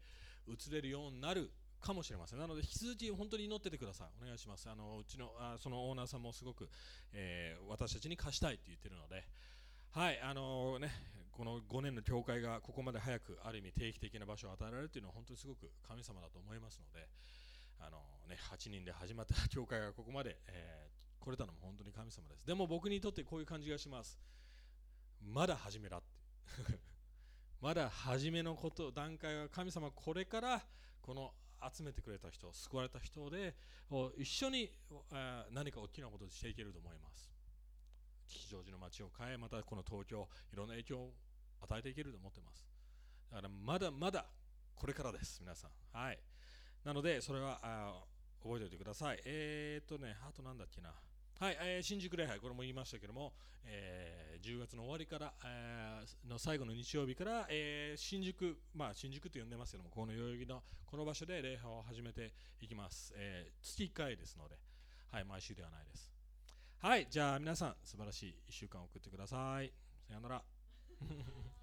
[0.47, 2.39] 移れるようになるかもしれません。
[2.39, 4.07] なので引き続き本当に祈っててください。
[4.21, 4.69] お願いします。
[4.69, 6.67] あのうちのあそのオーナーさんもすごく、
[7.13, 9.23] えー、私たちに貸したいって言ってるので。
[9.91, 10.19] はい。
[10.19, 10.89] あのね
[11.33, 17.07] この5年の教会がここまで早くある意味定期的な場所を与えられるというのは本当にすごく神様だと思いますので
[17.85, 17.97] あの
[18.29, 22.45] ね、8人で始まった教会がここまで、えー、来れたのも本当に神様です。
[22.45, 24.17] でも僕にとってこういう感じがします。
[25.21, 26.79] まだ始めだって。
[27.59, 30.65] まだ初めのこと、段階は神様これから
[31.01, 31.33] この
[31.73, 33.55] 集めてくれた人、救われた人で
[34.17, 34.71] 一緒に
[35.51, 37.32] 何か大きなことをしていけると思います。
[38.27, 41.13] 吉祥寺の街を変え、またこの東京、いろんな影響を
[41.61, 42.67] 与えていけると思ってます。
[43.29, 44.25] だからまだまだ
[44.75, 45.71] これからです、皆さん。
[45.91, 46.19] はい。
[46.83, 48.03] なので、それはあ
[48.43, 49.21] 覚えておいてください。
[49.25, 50.93] えー、っとね、あとなんだっけな。
[51.39, 53.33] はい、えー、新宿礼拝、これも言いましたけども、
[53.65, 63.13] えー、10月の終わりから、えー、の最後の日曜日から、えー、新宿、まあ新宿と呼んでますけども、この代々木のこの場所で礼拝を始めていきます。
[63.15, 64.57] えー、月1回ですので、
[65.11, 66.12] はい、毎週ではないです。
[66.83, 69.71] はい、じゃあ皆さん、素晴らしい1週間を送ってください。
[70.05, 70.43] さよなら。